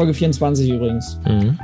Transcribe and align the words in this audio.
Folge 0.00 0.14
24 0.14 0.70
übrigens. 0.70 1.18
Mhm. 1.26 1.58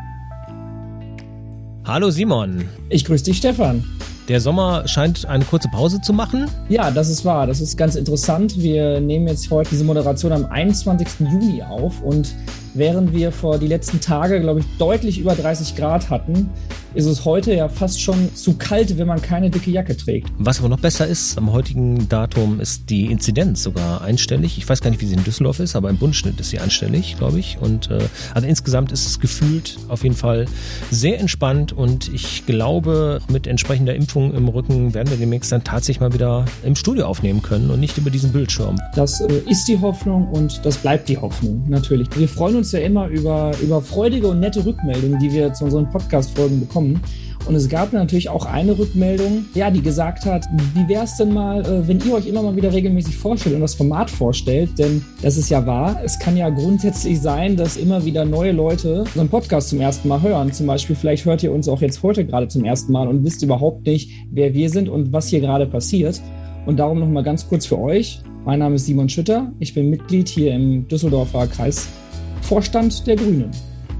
Hallo 1.87 2.11
Simon. 2.11 2.69
Ich 2.91 3.07
grüße 3.07 3.25
dich, 3.25 3.39
Stefan. 3.39 3.83
Der 4.29 4.43
Sommer 4.43 4.87
scheint 4.87 5.25
eine 5.25 5.43
kurze 5.43 5.69
Pause 5.69 6.03
zu 6.03 6.13
machen. 6.13 6.45
Ja, 6.69 6.91
das 6.91 7.09
ist 7.09 7.25
wahr. 7.25 7.47
Das 7.47 7.63
ist 7.63 7.79
ganz 7.79 7.95
interessant. 7.95 8.61
Wir 8.61 9.01
nehmen 9.01 9.27
jetzt 9.27 9.51
heute 9.51 9.71
diese 9.71 9.85
Moderation 9.85 10.33
am 10.33 10.45
21. 10.45 11.09
Juni 11.21 11.63
auf 11.63 12.03
und 12.03 12.35
während 12.75 13.15
wir 13.15 13.33
vor 13.33 13.59
die 13.59 13.69
letzten 13.69 14.03
Tage, 14.03 14.39
glaube 14.39 14.61
ich, 14.61 14.67
deutlich 14.77 15.19
über 15.19 15.35
30 15.35 15.75
Grad 15.75 16.11
hatten, 16.11 16.51
ist 16.95 17.07
es 17.07 17.25
heute 17.25 17.55
ja 17.55 17.69
fast 17.69 18.01
schon 18.01 18.35
zu 18.35 18.55
kalt, 18.55 18.97
wenn 18.99 19.07
man 19.07 19.21
keine 19.21 19.51
dicke 19.51 19.71
Jacke 19.71 19.97
trägt. 19.97 20.31
Was 20.39 20.59
aber 20.59 20.69
noch 20.69 20.81
besser 20.81 21.07
ist, 21.07 21.37
am 21.39 21.53
heutigen 21.53 22.09
Datum 22.09 22.61
ist 22.61 22.91
die 22.91 23.07
Inzidenz 23.07 23.63
sogar 23.63 24.03
einstellig. 24.03 24.59
Ich 24.59 24.69
weiß 24.69 24.81
gar 24.81 24.91
nicht, 24.91 25.01
wie 25.01 25.07
sie 25.07 25.15
in 25.15 25.25
Düsseldorf 25.25 25.61
ist, 25.61 25.77
aber 25.77 25.91
im 25.91 25.99
Bundesschnitt 25.99 26.41
ist 26.41 26.51
sie 26.51 26.59
einstellig, 26.59 27.17
glaube 27.19 27.39
ich. 27.39 27.59
Und 27.61 27.91
äh, 27.91 27.99
also 28.35 28.47
insgesamt 28.47 28.93
ist 28.93 29.07
es 29.07 29.21
gefühlt 29.21 29.79
auf 29.89 30.03
jeden 30.05 30.17
Fall 30.17 30.47
sehr 30.91 31.21
entspannt 31.21 31.73
und 31.73 32.13
ich 32.13 32.47
glaube, 32.47 33.21
mit 33.29 33.47
entsprechender 33.47 33.95
Impfung 33.95 34.35
im 34.35 34.49
Rücken 34.49 34.95
werden 34.95 35.11
wir 35.11 35.17
demnächst 35.17 35.53
dann 35.53 35.65
tatsächlich 35.65 36.01
mal 36.01 36.13
wieder 36.13 36.45
im 36.65 36.75
Studio 36.75 37.07
aufnehmen 37.07 37.43
können 37.43 37.71
und 37.71 37.81
nicht 37.81 37.99
über 37.99 38.11
diesen 38.11 38.33
Bildschirm. 38.33 38.79
Das 38.95 39.21
äh, 39.21 39.43
ist 39.49 39.67
die 39.67 39.79
Hoffnung 39.81 40.29
und 40.29 40.65
das 40.65 40.79
bleibt 40.79 41.09
die 41.09 41.19
Hoffnung, 41.19 41.65
natürlich. 41.69 42.09
Wir 42.17 42.29
freuen 42.29 42.57
uns 42.57 42.73
ja 42.73 42.81
immer 42.81 43.09
über, 43.09 43.53
über 43.63 43.83
freudige 43.83 44.29
und 44.29 44.41
nette 44.41 44.65
Rückmeldungen, 44.65 45.19
die 45.19 45.33
wir 45.33 45.53
zu 45.53 45.65
unseren 45.65 45.91
Podcast-Folgen 45.91 46.61
bekommen 46.61 46.86
bekommen. 46.95 47.27
Und 47.47 47.55
es 47.55 47.69
gab 47.69 47.93
natürlich 47.93 48.29
auch 48.29 48.45
eine 48.45 48.77
Rückmeldung, 48.77 49.45
ja, 49.55 49.71
die 49.71 49.81
gesagt 49.81 50.27
hat, 50.27 50.47
wie 50.75 50.89
wäre 50.89 51.05
es 51.05 51.17
denn 51.17 51.33
mal, 51.33 51.65
äh, 51.65 51.87
wenn 51.87 52.01
ihr 52.01 52.15
euch 52.15 52.27
immer 52.27 52.43
mal 52.43 52.57
wieder 52.57 52.73
regelmäßig 52.73 53.17
vorstellt 53.17 53.55
und 53.55 53.61
das 53.61 53.77
Format 53.77 54.11
vorstellt? 54.11 54.77
Denn 54.79 55.05
das 55.23 55.37
ist 55.37 55.49
ja 55.49 55.65
wahr. 55.65 56.01
Es 56.05 56.19
kann 56.19 56.37
ja 56.37 56.49
grundsätzlich 56.49 57.21
sein, 57.21 57.57
dass 57.57 57.77
immer 57.77 58.05
wieder 58.05 58.25
neue 58.25 58.51
Leute 58.51 59.03
unseren 59.03 59.29
Podcast 59.29 59.69
zum 59.69 59.81
ersten 59.81 60.09
Mal 60.09 60.23
hören. 60.23 60.53
Zum 60.53 60.67
Beispiel, 60.67 60.97
vielleicht 60.97 61.25
hört 61.25 61.43
ihr 61.45 61.53
uns 61.53 61.69
auch 61.69 61.81
jetzt 61.81 62.03
heute 62.03 62.27
gerade 62.27 62.49
zum 62.49 62.65
ersten 62.65 62.91
Mal 62.91 63.07
und 63.07 63.25
wisst 63.25 63.45
überhaupt 63.45 63.87
nicht, 63.87 64.11
wer 64.33 64.53
wir 64.53 64.69
sind 64.69 64.89
und 64.89 65.13
was 65.13 65.29
hier 65.29 65.41
gerade 65.41 65.67
passiert. 65.67 66.21
Und 66.67 66.81
darum 66.81 66.99
nochmal 66.99 67.23
ganz 67.23 67.49
kurz 67.49 67.65
für 67.65 67.79
euch. 67.79 68.23
Mein 68.45 68.59
Name 68.59 68.75
ist 68.75 68.87
Simon 68.87 69.09
Schütter. 69.09 69.53
Ich 69.61 69.73
bin 69.73 69.89
Mitglied 69.89 70.29
hier 70.29 70.53
im 70.53 70.89
Düsseldorfer 70.89 71.47
Kreisvorstand 71.47 73.07
der 73.07 73.15
Grünen. 73.15 73.51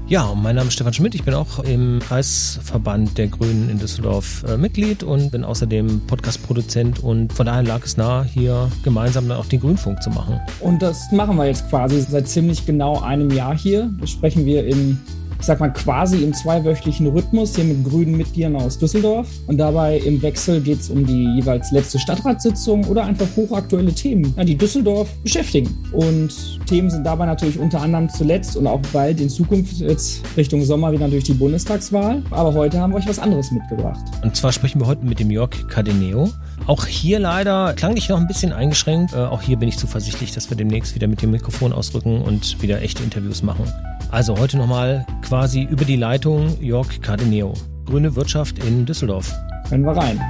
Ja, 0.09 0.33
mein 0.33 0.55
Name 0.55 0.69
ist 0.69 0.75
Stefan 0.75 0.93
Schmidt. 0.93 1.15
Ich 1.15 1.23
bin 1.23 1.33
auch 1.33 1.59
im 1.65 1.99
Kreisverband 1.99 3.17
der 3.17 3.27
Grünen 3.27 3.69
in 3.69 3.77
Düsseldorf 3.77 4.45
äh, 4.47 4.55
Mitglied 4.55 5.03
und 5.03 5.31
bin 5.31 5.43
außerdem 5.43 6.07
Podcast-Produzent 6.07 7.03
und 7.03 7.33
von 7.33 7.45
daher 7.45 7.63
lag 7.63 7.83
es 7.83 7.97
nahe, 7.97 8.23
hier 8.23 8.71
gemeinsam 8.83 9.27
dann 9.27 9.37
auch 9.37 9.47
den 9.47 9.59
Grünfunk 9.59 10.01
zu 10.01 10.09
machen. 10.09 10.39
Und 10.61 10.81
das 10.81 11.11
machen 11.11 11.35
wir 11.35 11.47
jetzt 11.47 11.69
quasi 11.69 11.99
seit 11.99 12.29
ziemlich 12.29 12.65
genau 12.65 13.01
einem 13.01 13.31
Jahr 13.31 13.57
hier. 13.57 13.91
Das 13.99 14.11
sprechen 14.11 14.45
wir 14.45 14.65
im 14.65 14.97
ich 15.39 15.45
sag 15.45 15.59
mal, 15.59 15.71
quasi 15.71 16.23
im 16.23 16.33
zweiwöchentlichen 16.33 17.07
Rhythmus 17.07 17.55
hier 17.55 17.65
mit 17.65 17.83
grünen 17.83 18.17
Mitgliedern 18.17 18.55
aus 18.55 18.77
Düsseldorf. 18.77 19.27
Und 19.47 19.57
dabei 19.57 19.97
im 19.99 20.21
Wechsel 20.21 20.61
geht 20.61 20.79
es 20.79 20.89
um 20.89 21.05
die 21.05 21.25
jeweils 21.35 21.71
letzte 21.71 21.99
Stadtratssitzung 21.99 22.85
oder 22.85 23.05
einfach 23.05 23.27
hochaktuelle 23.35 23.93
Themen, 23.93 24.33
die 24.45 24.57
Düsseldorf 24.57 25.09
beschäftigen. 25.23 25.69
Und 25.91 26.33
Themen 26.67 26.89
sind 26.89 27.05
dabei 27.05 27.25
natürlich 27.25 27.59
unter 27.59 27.81
anderem 27.81 28.09
zuletzt 28.09 28.57
und 28.57 28.67
auch 28.67 28.81
bald 28.91 29.21
in 29.21 29.29
Zukunft 29.29 29.77
jetzt 29.77 30.21
Richtung 30.35 30.63
Sommer 30.63 30.91
wieder 30.91 31.05
natürlich 31.05 31.25
die 31.25 31.33
Bundestagswahl. 31.33 32.23
Aber 32.31 32.53
heute 32.53 32.79
haben 32.79 32.93
wir 32.93 32.97
euch 32.97 33.07
was 33.07 33.19
anderes 33.19 33.51
mitgebracht. 33.51 34.03
Und 34.23 34.35
zwar 34.35 34.51
sprechen 34.51 34.81
wir 34.81 34.87
heute 34.87 35.05
mit 35.05 35.19
dem 35.19 35.31
Jörg 35.31 35.67
Cardeneo. 35.67 36.29
Auch 36.65 36.85
hier 36.85 37.19
leider 37.19 37.73
klang 37.73 37.95
ich 37.95 38.09
noch 38.09 38.19
ein 38.19 38.27
bisschen 38.27 38.51
eingeschränkt. 38.51 39.13
Äh, 39.13 39.17
auch 39.17 39.41
hier 39.41 39.57
bin 39.57 39.69
ich 39.69 39.77
zuversichtlich, 39.77 40.31
dass 40.31 40.49
wir 40.49 40.57
demnächst 40.57 40.95
wieder 40.95 41.07
mit 41.07 41.21
dem 41.21 41.31
Mikrofon 41.31 41.71
ausrücken 41.71 42.21
und 42.21 42.61
wieder 42.61 42.81
echte 42.81 43.03
Interviews 43.03 43.43
machen. 43.43 43.65
Also 44.09 44.37
heute 44.37 44.55
nochmal 44.55 45.05
quasi 45.21 45.63
über 45.63 45.83
die 45.83 45.97
Leitung 45.97 46.61
Jörg 46.61 47.01
Cardeneo. 47.01 47.53
Grüne 47.85 48.15
Wirtschaft 48.15 48.57
in 48.63 48.85
Düsseldorf. 48.85 49.33
Können 49.67 49.83
wir 49.83 49.91
rein. 49.91 50.21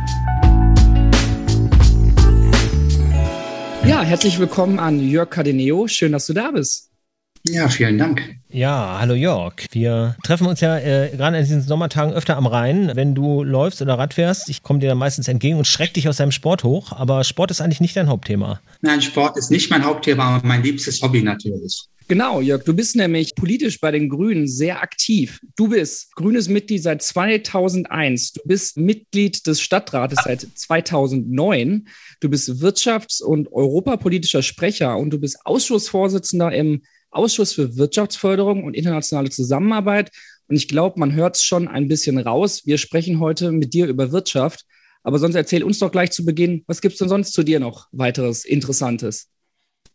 Ja, 3.86 4.02
herzlich 4.02 4.40
willkommen 4.40 4.80
an 4.80 5.00
Jörg 5.00 5.30
Cardeneo. 5.30 5.88
Schön, 5.88 6.12
dass 6.12 6.26
du 6.26 6.34
da 6.34 6.50
bist. 6.50 6.90
Ja, 7.48 7.70
vielen 7.70 8.00
Dank. 8.00 8.24
Ja, 8.50 8.98
hallo 9.00 9.14
Jörg. 9.14 9.54
Wir 9.72 10.18
treffen 10.24 10.48
uns 10.48 10.60
ja 10.60 10.80
äh, 10.80 11.12
gerade 11.16 11.38
in 11.38 11.44
diesen 11.44 11.62
Sommertagen 11.62 12.14
öfter 12.14 12.36
am 12.36 12.48
Rhein. 12.48 12.92
Wenn 12.96 13.14
du 13.14 13.44
läufst 13.44 13.82
oder 13.84 14.00
Rad 14.00 14.16
fährst, 14.16 14.50
ich 14.50 14.64
komme 14.64 14.80
dir 14.80 14.90
dann 14.90 14.98
meistens 14.98 15.28
entgegen 15.28 15.58
und 15.58 15.68
schreck 15.68 15.94
dich 15.94 16.10
aus 16.10 16.18
deinem 16.18 16.32
Sport 16.32 16.64
hoch. 16.64 16.94
Aber 16.94 17.24
Sport 17.24 17.52
ist 17.52 17.62
eigentlich 17.62 17.80
nicht 17.80 17.96
dein 17.96 18.08
Hauptthema. 18.08 18.60
Nein, 18.82 19.04
Sport 19.04 19.38
ist 19.38 19.52
nicht 19.52 19.70
mein 19.70 19.86
Hauptthema, 19.86 20.38
aber 20.38 20.48
mein 20.48 20.64
liebstes 20.64 21.02
Hobby 21.04 21.22
natürlich. 21.22 21.88
Genau, 22.10 22.40
Jörg, 22.40 22.64
du 22.64 22.74
bist 22.74 22.96
nämlich 22.96 23.36
politisch 23.36 23.82
bei 23.82 23.92
den 23.92 24.08
Grünen 24.08 24.48
sehr 24.48 24.82
aktiv. 24.82 25.42
Du 25.58 25.68
bist 25.68 26.16
grünes 26.16 26.48
Mitglied 26.48 26.82
seit 26.82 27.02
2001. 27.02 28.32
Du 28.32 28.42
bist 28.46 28.78
Mitglied 28.78 29.46
des 29.46 29.60
Stadtrates 29.60 30.20
seit 30.24 30.48
2009. 30.56 31.90
Du 32.22 32.30
bist 32.30 32.50
wirtschafts- 32.62 33.22
und 33.22 33.52
europapolitischer 33.52 34.42
Sprecher 34.42 34.98
und 34.98 35.10
du 35.10 35.20
bist 35.20 35.40
Ausschussvorsitzender 35.44 36.54
im 36.54 36.84
Ausschuss 37.12 37.52
für 37.52 37.76
Wirtschaftsförderung 37.76 38.64
und 38.64 38.74
internationale 38.74 39.30
Zusammenarbeit. 39.30 40.10
Und 40.48 40.56
ich 40.56 40.70
glaube, 40.70 41.02
man 41.02 41.14
hört 41.14 41.36
es 41.36 41.44
schon 41.44 41.68
ein 41.68 41.90
bisschen 41.90 42.18
raus. 42.20 42.66
Wir 42.66 42.78
sprechen 42.78 43.20
heute 43.20 43.52
mit 43.52 43.74
dir 43.74 43.88
über 43.88 44.14
Wirtschaft. 44.14 44.64
Aber 45.04 45.20
sonst 45.20 45.36
erzähl 45.36 45.64
uns 45.64 45.80
doch 45.80 45.92
gleich 45.92 46.12
zu 46.12 46.24
Beginn, 46.24 46.64
was 46.68 46.80
gibt 46.80 46.94
es 46.94 47.00
denn 47.00 47.10
sonst 47.10 47.34
zu 47.34 47.44
dir 47.44 47.60
noch 47.60 47.88
weiteres 47.92 48.46
Interessantes? 48.46 49.28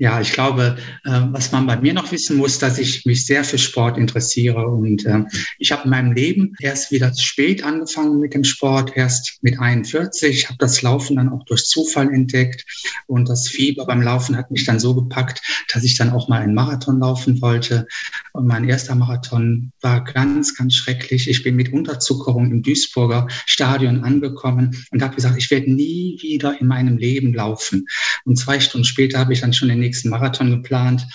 Ja, 0.02 0.20
ich 0.20 0.32
glaube, 0.32 0.78
äh, 1.04 1.20
was 1.30 1.52
man 1.52 1.64
bei 1.68 1.76
mir 1.76 1.94
noch 1.94 2.10
wissen 2.10 2.36
muss, 2.36 2.58
dass 2.58 2.76
ich 2.76 3.06
mich 3.06 3.24
sehr 3.24 3.44
für 3.44 3.56
Sport 3.56 3.96
interessiere. 3.96 4.66
Und 4.66 5.06
äh, 5.06 5.20
ich 5.60 5.70
habe 5.70 5.84
in 5.84 5.90
meinem 5.90 6.10
Leben 6.10 6.54
erst 6.58 6.90
wieder 6.90 7.14
spät 7.14 7.62
angefangen 7.62 8.18
mit 8.18 8.34
dem 8.34 8.42
Sport, 8.42 8.96
erst 8.96 9.38
mit 9.42 9.60
41. 9.60 10.36
Ich 10.36 10.48
habe 10.48 10.58
das 10.58 10.82
Laufen 10.82 11.14
dann 11.14 11.28
auch 11.28 11.44
durch 11.44 11.66
Zufall 11.66 12.12
entdeckt. 12.12 12.64
Und 13.06 13.28
das 13.28 13.46
Fieber 13.46 13.86
beim 13.86 14.02
Laufen 14.02 14.36
hat 14.36 14.50
mich 14.50 14.64
dann 14.64 14.80
so 14.80 14.92
gepackt, 14.92 15.40
dass 15.72 15.84
ich 15.84 15.96
dann 15.96 16.10
auch 16.10 16.26
mal 16.28 16.40
einen 16.40 16.54
Marathon 16.54 16.98
laufen 16.98 17.40
wollte. 17.40 17.86
Und 18.32 18.48
mein 18.48 18.68
erster 18.68 18.96
Marathon 18.96 19.70
war 19.82 20.02
ganz, 20.02 20.56
ganz 20.56 20.74
schrecklich. 20.74 21.30
Ich 21.30 21.44
bin 21.44 21.54
mit 21.54 21.72
Unterzuckerung 21.72 22.50
im 22.50 22.64
Duisburger 22.64 23.28
Stadion 23.46 24.02
angekommen 24.02 24.84
und 24.90 25.00
habe 25.00 25.14
gesagt, 25.14 25.38
ich 25.38 25.48
werde 25.52 25.72
nie 25.72 26.18
wieder 26.20 26.60
in 26.60 26.66
meinem 26.66 26.96
Leben 26.96 27.32
laufen. 27.32 27.86
Und 28.24 28.36
zwei 28.36 28.58
Stunden 28.58 28.84
später 28.84 29.20
habe 29.20 29.32
ich 29.32 29.42
dann 29.42 29.52
schon 29.52 29.68
den 29.68 29.78
nächsten 29.78 29.91
Marathon 30.04 30.50
geplant. 30.50 31.06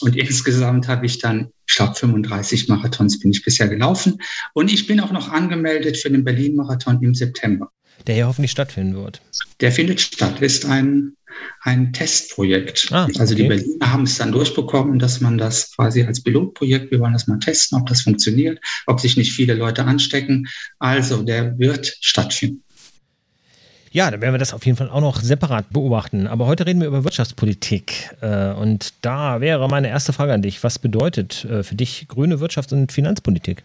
Und 0.00 0.16
insgesamt 0.16 0.88
habe 0.88 1.06
ich 1.06 1.18
dann, 1.18 1.48
ich 1.66 1.74
glaube, 1.74 1.94
35 1.94 2.68
Marathons 2.68 3.18
bin 3.18 3.30
ich 3.30 3.42
bisher 3.42 3.68
gelaufen. 3.68 4.18
Und 4.52 4.72
ich 4.72 4.86
bin 4.86 5.00
auch 5.00 5.12
noch 5.12 5.30
angemeldet 5.30 5.96
für 5.96 6.10
den 6.10 6.24
Berlin-Marathon 6.24 7.02
im 7.02 7.14
September. 7.14 7.70
Der 8.06 8.16
ja 8.16 8.26
hoffentlich 8.26 8.50
stattfinden 8.50 8.94
wird. 8.94 9.20
Der 9.60 9.72
findet 9.72 10.00
statt, 10.00 10.40
ist 10.40 10.66
ein, 10.66 11.16
ein 11.62 11.92
Testprojekt. 11.92 12.88
Ah, 12.90 13.04
okay. 13.04 13.18
Also 13.18 13.34
die 13.34 13.48
Berliner 13.48 13.92
haben 13.92 14.04
es 14.04 14.18
dann 14.18 14.32
durchbekommen, 14.32 14.98
dass 14.98 15.20
man 15.20 15.38
das 15.38 15.74
quasi 15.74 16.02
als 16.04 16.22
Pilotprojekt, 16.22 16.90
wir 16.90 17.00
wollen 17.00 17.14
das 17.14 17.26
mal 17.26 17.38
testen, 17.38 17.78
ob 17.78 17.88
das 17.88 18.02
funktioniert, 18.02 18.60
ob 18.86 19.00
sich 19.00 19.16
nicht 19.16 19.32
viele 19.32 19.54
Leute 19.54 19.84
anstecken. 19.84 20.46
Also 20.78 21.22
der 21.22 21.58
wird 21.58 21.96
stattfinden. 22.00 22.62
Ja, 23.92 24.10
dann 24.10 24.20
werden 24.20 24.34
wir 24.34 24.38
das 24.38 24.52
auf 24.52 24.66
jeden 24.66 24.76
Fall 24.76 24.90
auch 24.90 25.00
noch 25.00 25.20
separat 25.20 25.70
beobachten. 25.70 26.26
Aber 26.26 26.46
heute 26.46 26.66
reden 26.66 26.80
wir 26.80 26.88
über 26.88 27.04
Wirtschaftspolitik. 27.04 28.10
Äh, 28.20 28.52
und 28.52 28.92
da 29.02 29.40
wäre 29.40 29.68
meine 29.68 29.88
erste 29.88 30.12
Frage 30.12 30.32
an 30.32 30.42
dich. 30.42 30.62
Was 30.62 30.78
bedeutet 30.78 31.44
äh, 31.44 31.62
für 31.62 31.74
dich 31.74 32.06
grüne 32.08 32.36
Wirtschafts- 32.36 32.74
und 32.74 32.92
Finanzpolitik? 32.92 33.64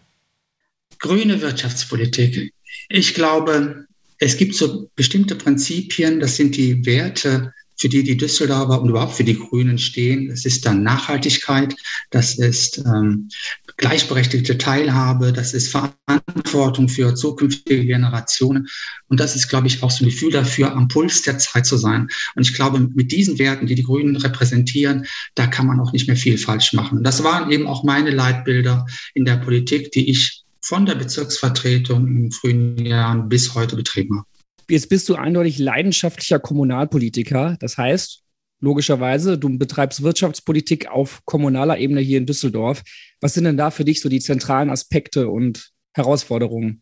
Grüne 0.98 1.40
Wirtschaftspolitik. 1.40 2.52
Ich 2.88 3.14
glaube, 3.14 3.86
es 4.18 4.36
gibt 4.36 4.54
so 4.54 4.88
bestimmte 4.94 5.34
Prinzipien, 5.34 6.20
das 6.20 6.36
sind 6.36 6.56
die 6.56 6.86
Werte, 6.86 7.52
für 7.82 7.88
die 7.88 8.04
die 8.04 8.16
Düsseldorfer 8.16 8.80
und 8.80 8.90
überhaupt 8.90 9.14
für 9.14 9.24
die 9.24 9.36
Grünen 9.36 9.76
stehen. 9.76 10.28
Das 10.28 10.44
ist 10.44 10.64
dann 10.64 10.84
Nachhaltigkeit, 10.84 11.74
das 12.10 12.38
ist 12.38 12.78
ähm, 12.78 13.28
gleichberechtigte 13.76 14.56
Teilhabe, 14.56 15.32
das 15.32 15.52
ist 15.52 15.68
Verantwortung 15.68 16.88
für 16.88 17.16
zukünftige 17.16 17.84
Generationen. 17.84 18.68
Und 19.08 19.18
das 19.18 19.34
ist, 19.34 19.48
glaube 19.48 19.66
ich, 19.66 19.82
auch 19.82 19.90
so 19.90 20.04
ein 20.04 20.10
Gefühl 20.10 20.30
dafür, 20.30 20.72
am 20.76 20.86
Puls 20.86 21.22
der 21.22 21.38
Zeit 21.38 21.66
zu 21.66 21.76
sein. 21.76 22.06
Und 22.36 22.48
ich 22.48 22.54
glaube, 22.54 22.78
mit 22.78 23.10
diesen 23.10 23.40
Werten, 23.40 23.66
die 23.66 23.74
die 23.74 23.82
Grünen 23.82 24.14
repräsentieren, 24.14 25.06
da 25.34 25.48
kann 25.48 25.66
man 25.66 25.80
auch 25.80 25.92
nicht 25.92 26.06
mehr 26.06 26.16
viel 26.16 26.38
falsch 26.38 26.74
machen. 26.74 27.02
Das 27.02 27.24
waren 27.24 27.50
eben 27.50 27.66
auch 27.66 27.82
meine 27.82 28.10
Leitbilder 28.10 28.86
in 29.14 29.24
der 29.24 29.38
Politik, 29.38 29.90
die 29.90 30.08
ich 30.08 30.44
von 30.60 30.86
der 30.86 30.94
Bezirksvertretung 30.94 32.06
in 32.06 32.30
frühen 32.30 32.78
Jahren 32.78 33.28
bis 33.28 33.56
heute 33.56 33.74
betrieben 33.74 34.18
habe. 34.18 34.31
Jetzt 34.72 34.88
bist 34.88 35.06
du 35.10 35.16
eindeutig 35.16 35.58
leidenschaftlicher 35.58 36.38
Kommunalpolitiker. 36.38 37.58
Das 37.60 37.76
heißt, 37.76 38.22
logischerweise, 38.60 39.36
du 39.36 39.58
betreibst 39.58 40.02
Wirtschaftspolitik 40.02 40.88
auf 40.88 41.20
kommunaler 41.26 41.76
Ebene 41.76 42.00
hier 42.00 42.16
in 42.16 42.24
Düsseldorf. 42.24 42.82
Was 43.20 43.34
sind 43.34 43.44
denn 43.44 43.58
da 43.58 43.70
für 43.70 43.84
dich 43.84 44.00
so 44.00 44.08
die 44.08 44.20
zentralen 44.20 44.70
Aspekte 44.70 45.28
und 45.28 45.72
Herausforderungen? 45.92 46.80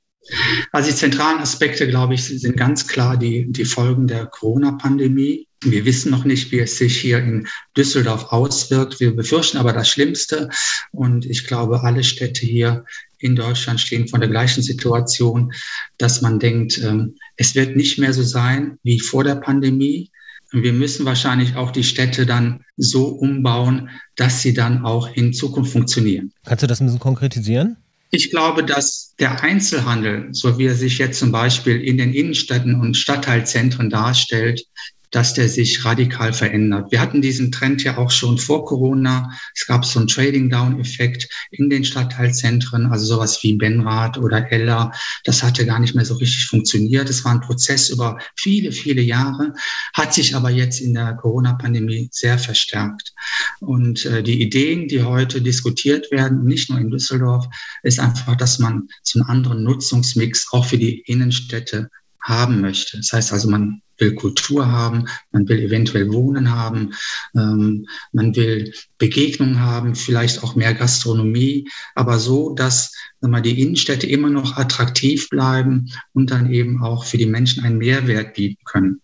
Also 0.70 0.88
die 0.88 0.96
zentralen 0.96 1.40
Aspekte, 1.40 1.88
glaube 1.88 2.14
ich, 2.14 2.22
sind 2.22 2.56
ganz 2.56 2.86
klar 2.86 3.16
die, 3.16 3.50
die 3.50 3.64
Folgen 3.64 4.06
der 4.06 4.26
Corona-Pandemie. 4.26 5.48
Wir 5.64 5.84
wissen 5.84 6.12
noch 6.12 6.24
nicht, 6.24 6.52
wie 6.52 6.60
es 6.60 6.78
sich 6.78 6.96
hier 6.96 7.18
in 7.18 7.48
Düsseldorf 7.76 8.26
auswirkt. 8.26 9.00
Wir 9.00 9.16
befürchten 9.16 9.58
aber 9.58 9.72
das 9.72 9.88
Schlimmste. 9.88 10.48
Und 10.92 11.26
ich 11.26 11.44
glaube, 11.44 11.82
alle 11.82 12.04
Städte 12.04 12.46
hier 12.46 12.84
in 13.20 13.36
Deutschland 13.36 13.80
stehen 13.80 14.08
vor 14.08 14.18
der 14.18 14.28
gleichen 14.28 14.62
Situation, 14.62 15.52
dass 15.98 16.22
man 16.22 16.38
denkt, 16.38 16.78
ähm, 16.82 17.16
es 17.36 17.54
wird 17.54 17.76
nicht 17.76 17.98
mehr 17.98 18.12
so 18.12 18.22
sein 18.22 18.78
wie 18.82 19.00
vor 19.00 19.24
der 19.24 19.36
Pandemie. 19.36 20.10
Wir 20.52 20.72
müssen 20.72 21.06
wahrscheinlich 21.06 21.54
auch 21.54 21.70
die 21.70 21.84
Städte 21.84 22.26
dann 22.26 22.64
so 22.76 23.06
umbauen, 23.06 23.90
dass 24.16 24.42
sie 24.42 24.52
dann 24.52 24.84
auch 24.84 25.14
in 25.14 25.32
Zukunft 25.32 25.72
funktionieren. 25.72 26.32
Kannst 26.44 26.62
du 26.62 26.66
das 26.66 26.80
ein 26.80 26.86
bisschen 26.86 27.00
konkretisieren? 27.00 27.76
Ich 28.10 28.30
glaube, 28.30 28.64
dass 28.64 29.14
der 29.20 29.42
Einzelhandel, 29.42 30.28
so 30.32 30.58
wie 30.58 30.66
er 30.66 30.74
sich 30.74 30.98
jetzt 30.98 31.20
zum 31.20 31.30
Beispiel 31.30 31.80
in 31.80 31.96
den 31.96 32.12
Innenstädten 32.12 32.80
und 32.80 32.96
Stadtteilzentren 32.96 33.88
darstellt, 33.88 34.66
dass 35.10 35.34
der 35.34 35.48
sich 35.48 35.84
radikal 35.84 36.32
verändert. 36.32 36.90
Wir 36.92 37.00
hatten 37.00 37.20
diesen 37.20 37.50
Trend 37.50 37.82
ja 37.82 37.98
auch 37.98 38.10
schon 38.10 38.38
vor 38.38 38.64
Corona. 38.64 39.30
Es 39.54 39.66
gab 39.66 39.84
so 39.84 39.98
einen 39.98 40.08
Trading-Down-Effekt 40.08 41.28
in 41.50 41.68
den 41.68 41.84
Stadtteilzentren, 41.84 42.86
also 42.86 43.06
sowas 43.06 43.42
wie 43.42 43.56
Benrad 43.56 44.18
oder 44.18 44.50
Ella. 44.52 44.92
Das 45.24 45.42
hatte 45.42 45.66
gar 45.66 45.80
nicht 45.80 45.94
mehr 45.94 46.04
so 46.04 46.14
richtig 46.14 46.46
funktioniert. 46.46 47.10
Es 47.10 47.24
war 47.24 47.32
ein 47.32 47.40
Prozess 47.40 47.90
über 47.90 48.18
viele, 48.36 48.72
viele 48.72 49.02
Jahre, 49.02 49.54
hat 49.94 50.14
sich 50.14 50.34
aber 50.36 50.50
jetzt 50.50 50.80
in 50.80 50.94
der 50.94 51.14
Corona-Pandemie 51.14 52.08
sehr 52.12 52.38
verstärkt. 52.38 53.12
Und 53.60 54.04
äh, 54.06 54.22
die 54.22 54.40
Ideen, 54.42 54.88
die 54.88 55.02
heute 55.02 55.42
diskutiert 55.42 56.10
werden, 56.10 56.44
nicht 56.44 56.70
nur 56.70 56.78
in 56.78 56.90
Düsseldorf, 56.90 57.46
ist 57.82 57.98
einfach, 57.98 58.36
dass 58.36 58.58
man 58.58 58.88
so 59.02 59.20
einen 59.20 59.28
anderen 59.28 59.64
Nutzungsmix 59.64 60.52
auch 60.52 60.64
für 60.64 60.78
die 60.78 61.00
Innenstädte 61.00 61.90
haben 62.22 62.60
möchte. 62.60 62.96
Das 62.96 63.12
heißt 63.12 63.32
also, 63.32 63.48
man 63.48 63.82
will 63.98 64.14
Kultur 64.14 64.66
haben, 64.66 65.06
man 65.32 65.48
will 65.48 65.60
eventuell 65.60 66.12
Wohnen 66.12 66.50
haben, 66.50 66.94
ähm, 67.36 67.86
man 68.12 68.34
will 68.34 68.72
Begegnungen 68.98 69.60
haben, 69.60 69.94
vielleicht 69.94 70.42
auch 70.42 70.56
mehr 70.56 70.74
Gastronomie, 70.74 71.68
aber 71.94 72.18
so, 72.18 72.54
dass 72.54 72.92
mal, 73.20 73.42
die 73.42 73.60
Innenstädte 73.60 74.06
immer 74.06 74.30
noch 74.30 74.56
attraktiv 74.56 75.28
bleiben 75.28 75.92
und 76.12 76.30
dann 76.30 76.50
eben 76.52 76.82
auch 76.82 77.04
für 77.04 77.18
die 77.18 77.26
Menschen 77.26 77.62
einen 77.62 77.78
Mehrwert 77.78 78.34
bieten 78.34 78.62
können. 78.64 79.00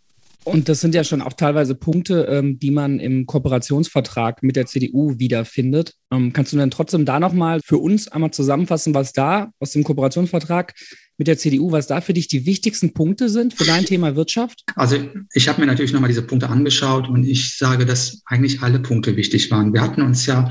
Und 0.47 0.69
das 0.69 0.81
sind 0.81 0.95
ja 0.95 1.03
schon 1.03 1.23
auch 1.23 1.33
teilweise 1.33 1.75
Punkte, 1.75 2.29
ähm, 2.31 2.61
die 2.61 2.71
man 2.71 3.01
im 3.01 3.27
Kooperationsvertrag 3.27 4.45
mit 4.45 4.55
der 4.55 4.67
CDU 4.67 5.19
wiederfindet. 5.19 5.95
Ähm, 6.13 6.33
kannst 6.33 6.53
du 6.53 6.57
dann 6.57 6.71
trotzdem 6.71 7.05
da 7.05 7.19
nochmal 7.19 7.61
für 7.65 7.79
uns 7.79 8.07
einmal 8.07 8.31
zusammenfassen, 8.31 8.95
was 8.95 9.13
da 9.13 9.51
aus 9.59 9.73
dem 9.73 9.83
Kooperationsvertrag 9.83 10.73
mit 11.19 11.29
der 11.29 11.39
CDU, 11.39 11.73
was 11.73 11.87
da 11.87 12.01
für 12.01 12.13
dich 12.13 12.29
die 12.29 12.47
wichtigsten 12.47 12.93
Punkte 12.93 13.29
sind 13.29 13.55
für 13.55 13.65
dein 13.65 13.85
Thema 13.85 14.17
Wirtschaft? 14.17 14.65
Also 14.75 14.99
ich 15.33 15.49
habe 15.49 15.61
mir 15.61 15.67
natürlich 15.67 15.93
nochmal 15.93 16.09
diese 16.09 16.23
Punkte 16.23 16.49
angeschaut 16.49 17.09
und 17.09 17.25
ich 17.25 17.57
sage, 17.57 17.87
dass 17.87 18.23
eigentlich 18.27 18.63
alle 18.63 18.81
Punkte 18.81 19.17
wichtig 19.17 19.51
waren. 19.51 19.73
Wir 19.73 19.81
hatten 19.81 20.03
uns 20.03 20.27
ja 20.27 20.51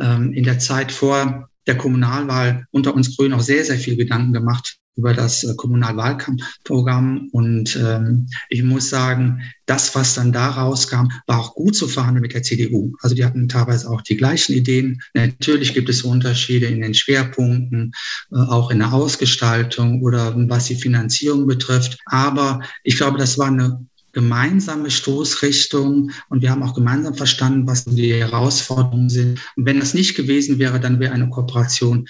ähm, 0.00 0.32
in 0.32 0.44
der 0.44 0.58
Zeit 0.58 0.92
vor 0.92 1.48
der 1.66 1.76
Kommunalwahl 1.76 2.66
unter 2.70 2.94
uns 2.94 3.16
Grünen 3.16 3.34
auch 3.34 3.40
sehr, 3.40 3.64
sehr 3.64 3.78
viel 3.78 3.96
Gedanken 3.96 4.32
gemacht, 4.32 4.78
über 4.96 5.14
das 5.14 5.44
äh, 5.44 5.54
Kommunalwahlkampfprogramm. 5.54 7.28
Und 7.32 7.76
ähm, 7.76 8.28
ich 8.48 8.62
muss 8.62 8.90
sagen, 8.90 9.42
das, 9.66 9.94
was 9.94 10.14
dann 10.14 10.32
da 10.32 10.50
rauskam, 10.50 11.08
war 11.26 11.40
auch 11.40 11.54
gut 11.54 11.74
zu 11.74 11.88
verhandeln 11.88 12.22
mit 12.22 12.34
der 12.34 12.42
CDU. 12.42 12.94
Also 13.00 13.14
die 13.14 13.24
hatten 13.24 13.48
teilweise 13.48 13.88
auch 13.88 14.02
die 14.02 14.16
gleichen 14.16 14.52
Ideen. 14.52 15.00
Natürlich 15.14 15.72
gibt 15.74 15.88
es 15.88 16.02
Unterschiede 16.02 16.66
in 16.66 16.82
den 16.82 16.94
Schwerpunkten, 16.94 17.92
äh, 18.32 18.36
auch 18.36 18.70
in 18.70 18.80
der 18.80 18.92
Ausgestaltung 18.92 20.02
oder 20.02 20.34
was 20.48 20.66
die 20.66 20.76
Finanzierung 20.76 21.46
betrifft. 21.46 21.98
Aber 22.06 22.60
ich 22.82 22.96
glaube, 22.96 23.18
das 23.18 23.38
war 23.38 23.46
eine 23.46 23.86
gemeinsame 24.12 24.90
Stoßrichtung 24.90 26.10
und 26.28 26.42
wir 26.42 26.50
haben 26.50 26.62
auch 26.62 26.74
gemeinsam 26.74 27.14
verstanden, 27.14 27.66
was 27.66 27.86
die 27.86 28.12
Herausforderungen 28.12 29.08
sind. 29.08 29.40
Und 29.56 29.64
wenn 29.64 29.80
das 29.80 29.94
nicht 29.94 30.14
gewesen 30.14 30.58
wäre, 30.58 30.78
dann 30.78 31.00
wäre 31.00 31.14
eine 31.14 31.30
Kooperation 31.30 32.06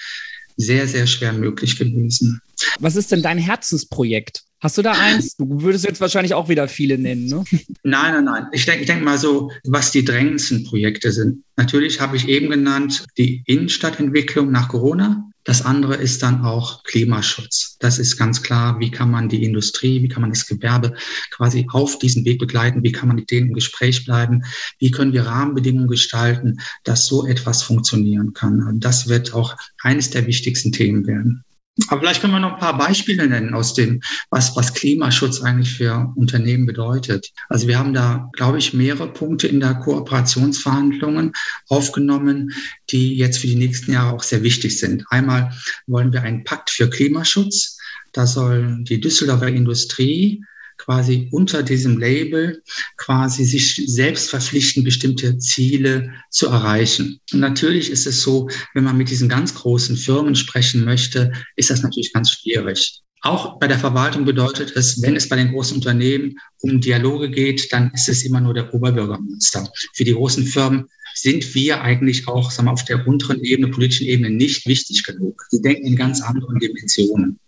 sehr, 0.64 0.86
sehr 0.86 1.06
schwer 1.06 1.32
möglich 1.32 1.78
gewesen. 1.78 2.40
Was 2.78 2.96
ist 2.96 3.12
denn 3.12 3.22
dein 3.22 3.38
Herzensprojekt? 3.38 4.44
Hast 4.60 4.78
du 4.78 4.82
da 4.82 4.92
eins? 4.92 5.36
Du 5.36 5.62
würdest 5.62 5.84
jetzt 5.84 6.00
wahrscheinlich 6.00 6.34
auch 6.34 6.48
wieder 6.48 6.68
viele 6.68 6.96
nennen, 6.96 7.26
ne? 7.26 7.42
Nein, 7.82 8.14
nein, 8.14 8.24
nein. 8.24 8.46
Ich 8.52 8.64
denke 8.64 8.82
ich 8.82 8.86
denk 8.86 9.02
mal 9.02 9.18
so, 9.18 9.50
was 9.64 9.90
die 9.90 10.04
drängendsten 10.04 10.62
Projekte 10.62 11.10
sind. 11.10 11.42
Natürlich 11.56 12.00
habe 12.00 12.16
ich 12.16 12.28
eben 12.28 12.48
genannt 12.48 13.04
die 13.18 13.42
Innenstadtentwicklung 13.46 14.52
nach 14.52 14.68
Corona. 14.68 15.28
Das 15.44 15.64
andere 15.64 15.96
ist 15.96 16.22
dann 16.22 16.44
auch 16.44 16.84
Klimaschutz. 16.84 17.76
Das 17.80 17.98
ist 17.98 18.16
ganz 18.16 18.42
klar. 18.42 18.78
Wie 18.78 18.90
kann 18.90 19.10
man 19.10 19.28
die 19.28 19.44
Industrie, 19.44 20.02
wie 20.02 20.08
kann 20.08 20.22
man 20.22 20.30
das 20.30 20.46
Gewerbe 20.46 20.94
quasi 21.30 21.66
auf 21.70 21.98
diesen 21.98 22.24
Weg 22.24 22.38
begleiten? 22.38 22.82
Wie 22.82 22.92
kann 22.92 23.08
man 23.08 23.16
mit 23.16 23.30
denen 23.30 23.48
im 23.48 23.54
Gespräch 23.54 24.04
bleiben? 24.04 24.44
Wie 24.78 24.92
können 24.92 25.12
wir 25.12 25.26
Rahmenbedingungen 25.26 25.88
gestalten, 25.88 26.60
dass 26.84 27.06
so 27.06 27.26
etwas 27.26 27.62
funktionieren 27.62 28.34
kann? 28.34 28.78
Das 28.78 29.08
wird 29.08 29.34
auch 29.34 29.56
eines 29.82 30.10
der 30.10 30.26
wichtigsten 30.26 30.70
Themen 30.70 31.06
werden. 31.06 31.44
Aber 31.88 32.00
vielleicht 32.00 32.20
können 32.20 32.34
wir 32.34 32.40
noch 32.40 32.54
ein 32.54 32.58
paar 32.58 32.76
Beispiele 32.76 33.26
nennen 33.26 33.54
aus 33.54 33.72
dem, 33.72 34.02
was, 34.28 34.54
was 34.56 34.74
Klimaschutz 34.74 35.40
eigentlich 35.40 35.72
für 35.72 36.12
Unternehmen 36.16 36.66
bedeutet. 36.66 37.32
Also 37.48 37.66
wir 37.66 37.78
haben 37.78 37.94
da, 37.94 38.28
glaube 38.34 38.58
ich, 38.58 38.74
mehrere 38.74 39.10
Punkte 39.10 39.48
in 39.48 39.60
der 39.60 39.74
Kooperationsverhandlungen 39.74 41.32
aufgenommen, 41.68 42.52
die 42.90 43.16
jetzt 43.16 43.38
für 43.38 43.46
die 43.46 43.56
nächsten 43.56 43.92
Jahre 43.92 44.14
auch 44.14 44.22
sehr 44.22 44.42
wichtig 44.42 44.78
sind. 44.78 45.04
Einmal 45.08 45.52
wollen 45.86 46.12
wir 46.12 46.22
einen 46.22 46.44
Pakt 46.44 46.70
für 46.70 46.90
Klimaschutz. 46.90 47.78
Da 48.12 48.26
soll 48.26 48.84
die 48.84 49.00
Düsseldorfer 49.00 49.48
Industrie 49.48 50.44
quasi 50.84 51.28
unter 51.30 51.62
diesem 51.62 51.98
Label 51.98 52.62
quasi 52.96 53.44
sich 53.44 53.82
selbst 53.86 54.30
verpflichten, 54.30 54.84
bestimmte 54.84 55.38
Ziele 55.38 56.12
zu 56.30 56.48
erreichen. 56.48 57.20
Und 57.32 57.40
natürlich 57.40 57.90
ist 57.90 58.06
es 58.06 58.22
so, 58.22 58.48
wenn 58.74 58.84
man 58.84 58.96
mit 58.96 59.10
diesen 59.10 59.28
ganz 59.28 59.54
großen 59.54 59.96
Firmen 59.96 60.34
sprechen 60.34 60.84
möchte, 60.84 61.32
ist 61.56 61.70
das 61.70 61.82
natürlich 61.82 62.12
ganz 62.12 62.30
schwierig. 62.30 63.02
Auch 63.24 63.60
bei 63.60 63.68
der 63.68 63.78
Verwaltung 63.78 64.24
bedeutet 64.24 64.72
es, 64.74 65.00
wenn 65.00 65.14
es 65.14 65.28
bei 65.28 65.36
den 65.36 65.52
großen 65.52 65.76
Unternehmen 65.76 66.34
um 66.60 66.80
Dialoge 66.80 67.30
geht, 67.30 67.72
dann 67.72 67.92
ist 67.94 68.08
es 68.08 68.24
immer 68.24 68.40
nur 68.40 68.52
der 68.52 68.74
Oberbürgermeister. 68.74 69.68
Für 69.94 70.02
die 70.04 70.14
großen 70.14 70.44
Firmen 70.44 70.88
sind 71.14 71.54
wir 71.54 71.82
eigentlich 71.82 72.28
auch 72.28 72.50
sagen 72.50 72.68
wir, 72.68 72.72
auf 72.72 72.84
der 72.84 73.06
unteren 73.06 73.42
Ebene, 73.42 73.68
politischen 73.70 74.06
Ebene 74.06 74.30
nicht 74.30 74.66
wichtig 74.66 75.04
genug. 75.04 75.44
Die 75.52 75.60
denken 75.60 75.86
in 75.86 75.96
ganz 75.96 76.20
anderen 76.22 76.58
Dimensionen. 76.58 77.38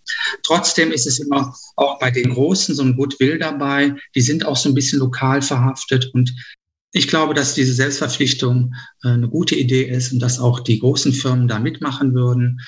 Trotzdem 0.43 0.93
ist 0.93 1.07
es 1.07 1.19
immer 1.19 1.55
auch 1.77 1.99
bei 1.99 2.11
den 2.11 2.31
Großen 2.31 2.75
so 2.75 2.83
ein 2.83 2.97
Goodwill 2.97 3.39
dabei. 3.39 3.95
Die 4.15 4.21
sind 4.21 4.45
auch 4.45 4.57
so 4.57 4.69
ein 4.69 4.75
bisschen 4.75 4.99
lokal 4.99 5.43
verhaftet 5.43 6.11
und 6.15 6.35
ich 6.97 7.09
glaube, 7.09 7.35
dass 7.35 7.55
diese 7.55 7.75
Selbstverpflichtung 7.75 8.73
äh, 9.03 9.09
eine 9.09 9.29
gute 9.29 9.57
Idee 9.57 9.83
ist 9.83 10.13
und 10.13 10.21
dass 10.21 10.39
auch 10.39 10.61
die 10.61 10.79
großen 10.79 11.13
Firmen 11.13 11.49
da 11.49 11.59
mitmachen 11.59 12.15
würden. 12.15 12.61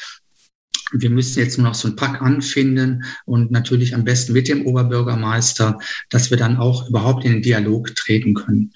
Wir 0.92 1.10
müssen 1.10 1.38
jetzt 1.38 1.58
nur 1.58 1.68
noch 1.68 1.76
so 1.76 1.88
ein 1.88 1.96
Pack 1.96 2.20
anfinden 2.20 3.04
und 3.24 3.52
natürlich 3.52 3.94
am 3.94 4.04
besten 4.04 4.32
mit 4.32 4.48
dem 4.48 4.66
Oberbürgermeister, 4.66 5.78
dass 6.10 6.30
wir 6.30 6.36
dann 6.36 6.56
auch 6.56 6.88
überhaupt 6.88 7.24
in 7.24 7.34
den 7.34 7.42
Dialog 7.42 7.94
treten 7.94 8.34
können. 8.34 8.72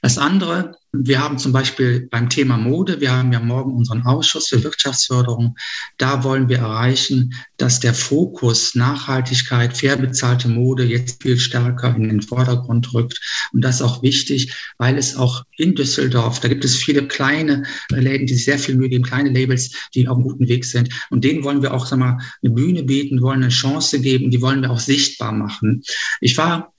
Das 0.00 0.16
andere, 0.16 0.76
wir 1.02 1.22
haben 1.22 1.38
zum 1.38 1.52
Beispiel 1.52 2.08
beim 2.10 2.28
Thema 2.28 2.56
Mode, 2.56 3.00
wir 3.00 3.12
haben 3.12 3.32
ja 3.32 3.40
morgen 3.40 3.74
unseren 3.74 4.02
Ausschuss 4.02 4.48
für 4.48 4.62
Wirtschaftsförderung. 4.62 5.56
Da 5.98 6.22
wollen 6.22 6.48
wir 6.48 6.58
erreichen, 6.58 7.34
dass 7.56 7.80
der 7.80 7.94
Fokus 7.94 8.74
Nachhaltigkeit, 8.74 9.76
fair 9.76 9.96
bezahlte 9.96 10.48
Mode 10.48 10.84
jetzt 10.84 11.22
viel 11.22 11.38
stärker 11.38 11.94
in 11.96 12.08
den 12.08 12.22
Vordergrund 12.22 12.94
rückt. 12.94 13.20
Und 13.52 13.62
das 13.62 13.76
ist 13.76 13.82
auch 13.82 14.02
wichtig, 14.02 14.54
weil 14.78 14.96
es 14.96 15.16
auch 15.16 15.44
in 15.56 15.74
Düsseldorf, 15.74 16.40
da 16.40 16.48
gibt 16.48 16.64
es 16.64 16.76
viele 16.76 17.06
kleine 17.06 17.64
Läden, 17.90 18.26
die 18.26 18.34
sehr 18.34 18.58
viel 18.58 18.76
Mühe 18.76 18.88
geben, 18.88 19.04
kleine 19.04 19.30
Labels, 19.30 19.70
die 19.94 20.06
auf 20.06 20.16
einem 20.16 20.24
guten 20.24 20.48
Weg 20.48 20.64
sind. 20.64 20.88
Und 21.10 21.24
denen 21.24 21.44
wollen 21.44 21.62
wir 21.62 21.74
auch 21.74 21.86
sag 21.86 21.98
mal, 21.98 22.18
eine 22.42 22.52
Bühne 22.52 22.84
bieten, 22.84 23.22
wollen 23.22 23.42
eine 23.42 23.52
Chance 23.52 24.00
geben, 24.00 24.30
die 24.30 24.40
wollen 24.40 24.62
wir 24.62 24.70
auch 24.70 24.80
sichtbar 24.80 25.32
machen. 25.32 25.82
Ich 26.20 26.36
war 26.36 26.72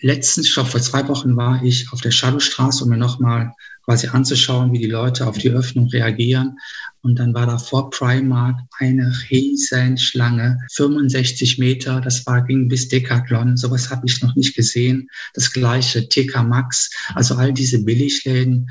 letztens, 0.00 0.48
ich 0.48 0.54
glaube 0.54 0.70
vor 0.70 0.80
zwei 0.80 1.06
Wochen 1.08 1.36
war 1.36 1.62
ich 1.62 1.92
auf 1.92 2.00
der 2.00 2.10
Shadowstraße, 2.10 2.84
um 2.84 2.90
mir 2.90 2.96
nochmal 2.96 3.52
quasi 3.84 4.08
anzuschauen, 4.08 4.72
wie 4.72 4.78
die 4.78 4.90
Leute 4.90 5.26
auf 5.26 5.38
die 5.38 5.50
Öffnung 5.50 5.88
reagieren. 5.88 6.58
Und 7.02 7.18
dann 7.18 7.34
war 7.34 7.46
da 7.46 7.56
vor 7.56 7.88
Primark 7.90 8.58
eine 8.78 9.12
riesen 9.30 9.96
Schlange, 9.96 10.58
65 10.72 11.58
Meter, 11.58 12.00
das 12.00 12.26
war, 12.26 12.44
ging 12.44 12.68
bis 12.68 12.88
Decathlon. 12.88 13.56
Sowas 13.56 13.90
habe 13.90 14.06
ich 14.06 14.20
noch 14.22 14.34
nicht 14.34 14.56
gesehen. 14.56 15.08
Das 15.34 15.52
gleiche 15.52 16.08
TK 16.08 16.42
Max, 16.42 16.90
also 17.14 17.36
all 17.36 17.52
diese 17.52 17.84
Billigläden. 17.84 18.68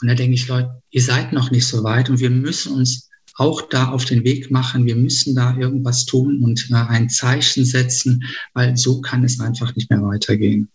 Und 0.00 0.08
da 0.08 0.14
denke 0.14 0.34
ich, 0.34 0.48
Leute, 0.48 0.82
ihr 0.90 1.02
seid 1.02 1.32
noch 1.32 1.50
nicht 1.50 1.66
so 1.66 1.84
weit 1.84 2.08
und 2.08 2.20
wir 2.20 2.30
müssen 2.30 2.72
uns 2.74 3.08
auch 3.38 3.62
da 3.62 3.90
auf 3.90 4.04
den 4.04 4.24
Weg 4.24 4.50
machen. 4.50 4.84
Wir 4.84 4.96
müssen 4.96 5.34
da 5.34 5.56
irgendwas 5.56 6.04
tun 6.04 6.42
und 6.42 6.68
äh, 6.70 6.74
ein 6.74 7.08
Zeichen 7.08 7.64
setzen, 7.64 8.24
weil 8.52 8.76
so 8.76 9.00
kann 9.00 9.24
es 9.24 9.40
einfach 9.40 9.74
nicht 9.76 9.90
mehr 9.90 10.02
weitergehen. 10.02 10.68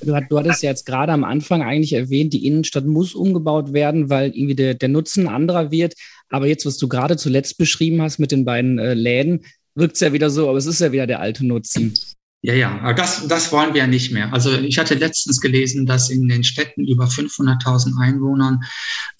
Du, 0.00 0.18
du 0.28 0.38
hattest 0.38 0.62
ja 0.62 0.70
jetzt 0.70 0.86
gerade 0.86 1.12
am 1.12 1.24
Anfang 1.24 1.62
eigentlich 1.62 1.92
erwähnt, 1.92 2.32
die 2.32 2.46
Innenstadt 2.46 2.86
muss 2.86 3.14
umgebaut 3.14 3.74
werden, 3.74 4.08
weil 4.08 4.30
irgendwie 4.30 4.54
der, 4.54 4.74
der 4.74 4.88
Nutzen 4.88 5.28
anderer 5.28 5.70
wird. 5.70 5.94
Aber 6.30 6.46
jetzt, 6.46 6.64
was 6.64 6.78
du 6.78 6.88
gerade 6.88 7.18
zuletzt 7.18 7.58
beschrieben 7.58 8.00
hast 8.00 8.18
mit 8.18 8.32
den 8.32 8.46
beiden 8.46 8.78
äh, 8.78 8.94
Läden, 8.94 9.44
wirkt 9.74 9.96
es 9.96 10.00
ja 10.00 10.12
wieder 10.12 10.30
so, 10.30 10.48
aber 10.48 10.58
es 10.58 10.66
ist 10.66 10.80
ja 10.80 10.92
wieder 10.92 11.06
der 11.06 11.20
alte 11.20 11.46
Nutzen. 11.46 11.94
Ja, 12.42 12.54
ja, 12.54 12.92
das, 12.94 13.28
das 13.28 13.52
wollen 13.52 13.74
wir 13.74 13.86
nicht 13.86 14.12
mehr. 14.12 14.32
Also 14.32 14.52
ich 14.54 14.78
hatte 14.78 14.94
letztens 14.94 15.42
gelesen, 15.42 15.84
dass 15.84 16.08
in 16.08 16.26
den 16.26 16.42
Städten 16.42 16.88
über 16.88 17.04
500.000 17.04 18.00
Einwohnern 18.00 18.60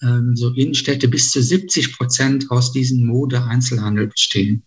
ähm, 0.01 0.35
so 0.35 0.49
Innenstädte 0.53 1.07
bis 1.07 1.29
zu 1.29 1.41
70 1.41 1.95
Prozent 1.97 2.49
aus 2.49 2.71
diesem 2.71 3.05
Mode-Einzelhandel 3.05 4.07
bestehen. 4.07 4.63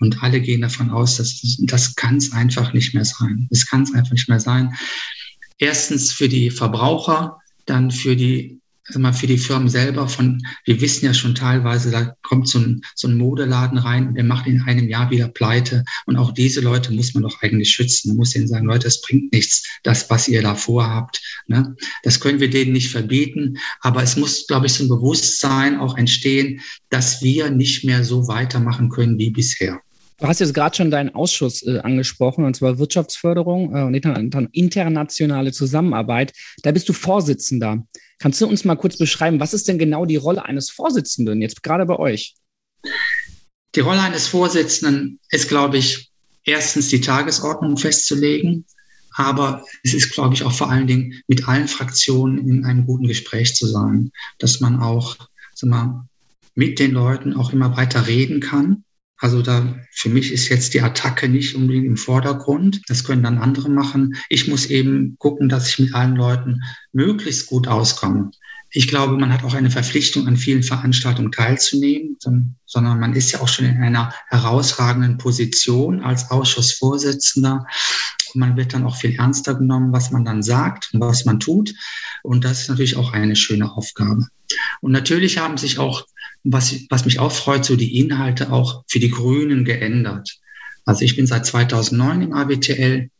Und 0.00 0.22
alle 0.22 0.40
gehen 0.40 0.62
davon 0.62 0.90
aus, 0.90 1.18
dass 1.18 1.42
das 1.58 1.94
kann 1.94 2.16
es 2.16 2.32
einfach 2.32 2.72
nicht 2.72 2.94
mehr 2.94 3.04
sein. 3.04 3.46
Es 3.50 3.66
kann 3.66 3.82
es 3.82 3.92
einfach 3.92 4.12
nicht 4.12 4.28
mehr 4.28 4.40
sein. 4.40 4.74
Erstens 5.58 6.12
für 6.12 6.30
die 6.30 6.50
Verbraucher, 6.50 7.40
dann 7.66 7.90
für 7.90 8.16
die 8.16 8.61
mal 8.98 9.12
für 9.12 9.26
die 9.26 9.38
Firmen 9.38 9.68
selber 9.68 10.08
von, 10.08 10.42
wir 10.64 10.80
wissen 10.80 11.04
ja 11.04 11.14
schon 11.14 11.34
teilweise, 11.34 11.90
da 11.90 12.14
kommt 12.22 12.48
so 12.48 12.58
ein, 12.58 12.82
so 12.94 13.08
ein 13.08 13.16
Modeladen 13.16 13.78
rein 13.78 14.08
und 14.08 14.14
der 14.14 14.24
macht 14.24 14.46
in 14.46 14.62
einem 14.62 14.88
Jahr 14.88 15.10
wieder 15.10 15.28
pleite. 15.28 15.84
Und 16.06 16.16
auch 16.16 16.32
diese 16.32 16.60
Leute 16.60 16.92
muss 16.92 17.14
man 17.14 17.22
doch 17.22 17.42
eigentlich 17.42 17.70
schützen. 17.70 18.08
Man 18.08 18.18
muss 18.18 18.34
ihnen 18.34 18.48
sagen, 18.48 18.66
Leute, 18.66 18.88
es 18.88 19.00
bringt 19.00 19.32
nichts, 19.32 19.66
das, 19.82 20.08
was 20.10 20.28
ihr 20.28 20.42
da 20.42 20.54
vorhabt. 20.54 21.20
Ne? 21.46 21.76
Das 22.02 22.20
können 22.20 22.40
wir 22.40 22.50
denen 22.50 22.72
nicht 22.72 22.90
verbieten. 22.90 23.58
Aber 23.80 24.02
es 24.02 24.16
muss, 24.16 24.46
glaube 24.46 24.66
ich, 24.66 24.72
so 24.72 24.84
ein 24.84 24.88
Bewusstsein 24.88 25.78
auch 25.78 25.96
entstehen, 25.96 26.60
dass 26.90 27.22
wir 27.22 27.50
nicht 27.50 27.84
mehr 27.84 28.04
so 28.04 28.28
weitermachen 28.28 28.88
können 28.88 29.18
wie 29.18 29.30
bisher. 29.30 29.80
Du 30.22 30.28
hast 30.28 30.38
jetzt 30.38 30.54
gerade 30.54 30.76
schon 30.76 30.92
deinen 30.92 31.12
Ausschuss 31.16 31.66
äh, 31.66 31.80
angesprochen, 31.80 32.44
und 32.44 32.54
zwar 32.54 32.78
Wirtschaftsförderung 32.78 33.74
äh, 33.74 33.82
und 33.82 33.94
internationale 34.52 35.50
Zusammenarbeit. 35.50 36.32
Da 36.62 36.70
bist 36.70 36.88
du 36.88 36.92
Vorsitzender. 36.92 37.84
Kannst 38.22 38.40
du 38.40 38.46
uns 38.46 38.64
mal 38.64 38.76
kurz 38.76 38.98
beschreiben, 38.98 39.40
was 39.40 39.52
ist 39.52 39.66
denn 39.66 39.78
genau 39.78 40.06
die 40.06 40.14
Rolle 40.14 40.44
eines 40.44 40.70
Vorsitzenden 40.70 41.42
jetzt 41.42 41.64
gerade 41.64 41.84
bei 41.86 41.98
euch? 41.98 42.36
Die 43.74 43.80
Rolle 43.80 44.00
eines 44.00 44.28
Vorsitzenden 44.28 45.18
ist, 45.30 45.48
glaube 45.48 45.78
ich, 45.78 46.12
erstens 46.44 46.86
die 46.86 47.00
Tagesordnung 47.00 47.76
festzulegen, 47.76 48.64
aber 49.16 49.64
es 49.82 49.92
ist, 49.92 50.12
glaube 50.12 50.36
ich, 50.36 50.44
auch 50.44 50.52
vor 50.52 50.70
allen 50.70 50.86
Dingen 50.86 51.20
mit 51.26 51.48
allen 51.48 51.66
Fraktionen 51.66 52.48
in 52.48 52.64
einem 52.64 52.86
guten 52.86 53.08
Gespräch 53.08 53.56
zu 53.56 53.66
sein, 53.66 54.12
dass 54.38 54.60
man 54.60 54.80
auch 54.80 55.16
sag 55.52 55.70
mal, 55.70 56.06
mit 56.54 56.78
den 56.78 56.92
Leuten 56.92 57.34
auch 57.34 57.52
immer 57.52 57.76
weiter 57.76 58.06
reden 58.06 58.38
kann 58.38 58.84
also 59.22 59.40
da 59.40 59.76
für 59.92 60.08
mich 60.08 60.32
ist 60.32 60.48
jetzt 60.48 60.74
die 60.74 60.80
Attacke 60.80 61.28
nicht 61.28 61.54
unbedingt 61.54 61.86
im 61.86 61.96
Vordergrund. 61.96 62.82
Das 62.88 63.04
können 63.04 63.22
dann 63.22 63.38
andere 63.38 63.70
machen. 63.70 64.16
Ich 64.28 64.48
muss 64.48 64.66
eben 64.66 65.14
gucken, 65.20 65.48
dass 65.48 65.68
ich 65.68 65.78
mit 65.78 65.94
allen 65.94 66.16
Leuten 66.16 66.60
möglichst 66.92 67.46
gut 67.46 67.68
auskomme. 67.68 68.32
Ich 68.72 68.88
glaube, 68.88 69.16
man 69.16 69.32
hat 69.32 69.44
auch 69.44 69.54
eine 69.54 69.70
Verpflichtung, 69.70 70.26
an 70.26 70.36
vielen 70.36 70.64
Veranstaltungen 70.64 71.30
teilzunehmen, 71.30 72.16
sondern 72.66 72.98
man 72.98 73.14
ist 73.14 73.30
ja 73.30 73.40
auch 73.40 73.46
schon 73.46 73.66
in 73.66 73.80
einer 73.80 74.12
herausragenden 74.28 75.18
Position 75.18 76.02
als 76.02 76.32
Ausschussvorsitzender. 76.32 77.64
Und 78.34 78.40
man 78.40 78.56
wird 78.56 78.74
dann 78.74 78.84
auch 78.84 78.96
viel 78.96 79.14
ernster 79.14 79.54
genommen, 79.54 79.92
was 79.92 80.10
man 80.10 80.24
dann 80.24 80.42
sagt 80.42 80.90
und 80.92 81.00
was 81.00 81.24
man 81.24 81.38
tut. 81.38 81.72
Und 82.24 82.44
das 82.44 82.62
ist 82.62 82.70
natürlich 82.70 82.96
auch 82.96 83.12
eine 83.12 83.36
schöne 83.36 83.70
Aufgabe. 83.70 84.26
Und 84.80 84.90
natürlich 84.90 85.38
haben 85.38 85.58
sich 85.58 85.78
auch 85.78 86.06
was, 86.44 86.74
was 86.90 87.04
mich 87.04 87.18
auch 87.18 87.32
freut, 87.32 87.64
so 87.64 87.76
die 87.76 87.98
Inhalte 87.98 88.52
auch 88.52 88.84
für 88.88 88.98
die 88.98 89.10
Grünen 89.10 89.64
geändert. 89.64 90.38
Also 90.84 91.04
ich 91.04 91.16
bin 91.16 91.26
seit 91.26 91.46
2009 91.46 92.22
im 92.22 92.32
ABTL 92.32 93.10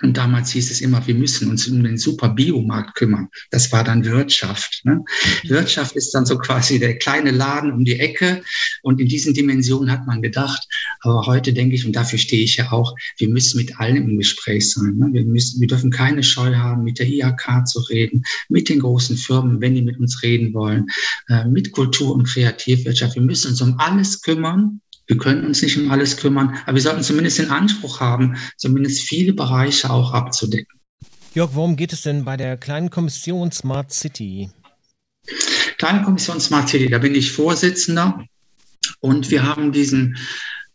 und 0.00 0.16
damals 0.16 0.52
hieß 0.52 0.70
es 0.70 0.80
immer, 0.80 1.04
wir 1.08 1.14
müssen 1.14 1.50
uns 1.50 1.66
um 1.66 1.82
den 1.82 1.98
super 1.98 2.28
Biomarkt 2.28 2.94
kümmern. 2.94 3.28
Das 3.50 3.72
war 3.72 3.82
dann 3.82 4.04
Wirtschaft. 4.04 4.82
Ne? 4.84 5.04
Wirtschaft 5.44 5.96
ist 5.96 6.14
dann 6.14 6.24
so 6.24 6.38
quasi 6.38 6.78
der 6.78 6.98
kleine 6.98 7.32
Laden 7.32 7.72
um 7.72 7.84
die 7.84 7.98
Ecke. 7.98 8.42
Und 8.82 9.00
in 9.00 9.08
diesen 9.08 9.34
Dimensionen 9.34 9.90
hat 9.90 10.06
man 10.06 10.22
gedacht. 10.22 10.68
Aber 11.00 11.26
heute 11.26 11.52
denke 11.52 11.74
ich, 11.74 11.84
und 11.84 11.96
dafür 11.96 12.18
stehe 12.18 12.44
ich 12.44 12.56
ja 12.56 12.70
auch, 12.70 12.94
wir 13.16 13.28
müssen 13.28 13.58
mit 13.58 13.80
allen 13.80 13.96
im 13.96 14.18
Gespräch 14.18 14.70
sein. 14.70 14.94
Ne? 14.96 15.08
Wir, 15.12 15.24
müssen, 15.24 15.60
wir 15.60 15.66
dürfen 15.66 15.90
keine 15.90 16.22
Scheu 16.22 16.54
haben, 16.54 16.84
mit 16.84 17.00
der 17.00 17.08
IHK 17.08 17.66
zu 17.66 17.80
reden, 17.80 18.22
mit 18.48 18.68
den 18.68 18.78
großen 18.78 19.16
Firmen, 19.16 19.60
wenn 19.60 19.74
die 19.74 19.82
mit 19.82 19.98
uns 19.98 20.22
reden 20.22 20.54
wollen, 20.54 20.86
äh, 21.28 21.44
mit 21.46 21.72
Kultur- 21.72 22.14
und 22.14 22.28
Kreativwirtschaft. 22.28 23.16
Wir 23.16 23.22
müssen 23.22 23.50
uns 23.50 23.60
um 23.60 23.78
alles 23.78 24.22
kümmern 24.22 24.80
wir 25.08 25.16
können 25.16 25.44
uns 25.46 25.62
nicht 25.62 25.76
um 25.78 25.90
alles 25.90 26.16
kümmern, 26.16 26.56
aber 26.66 26.74
wir 26.74 26.82
sollten 26.82 27.02
zumindest 27.02 27.38
den 27.38 27.50
Anspruch 27.50 28.00
haben, 28.00 28.36
zumindest 28.56 29.00
viele 29.00 29.32
Bereiche 29.32 29.90
auch 29.90 30.12
abzudecken. 30.12 30.78
Jörg, 31.34 31.50
worum 31.54 31.76
geht 31.76 31.92
es 31.92 32.02
denn 32.02 32.24
bei 32.24 32.36
der 32.36 32.56
kleinen 32.56 32.90
Kommission 32.90 33.50
Smart 33.50 33.92
City? 33.92 34.50
Kleine 35.78 36.02
Kommission 36.02 36.40
Smart 36.40 36.68
City, 36.68 36.88
da 36.88 36.98
bin 36.98 37.14
ich 37.14 37.32
Vorsitzender 37.32 38.22
und 39.00 39.30
wir 39.30 39.44
haben 39.44 39.72
diesen, 39.72 40.18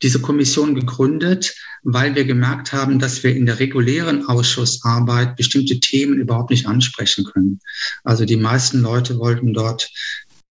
diese 0.01 0.19
Kommission 0.19 0.75
gegründet, 0.75 1.55
weil 1.83 2.15
wir 2.15 2.25
gemerkt 2.25 2.71
haben, 2.71 2.99
dass 2.99 3.23
wir 3.23 3.35
in 3.35 3.45
der 3.45 3.59
regulären 3.59 4.25
Ausschussarbeit 4.27 5.35
bestimmte 5.35 5.79
Themen 5.79 6.19
überhaupt 6.19 6.49
nicht 6.49 6.65
ansprechen 6.65 7.25
können. 7.25 7.59
Also 8.03 8.25
die 8.25 8.37
meisten 8.37 8.81
Leute 8.81 9.19
wollten 9.19 9.53
dort 9.53 9.89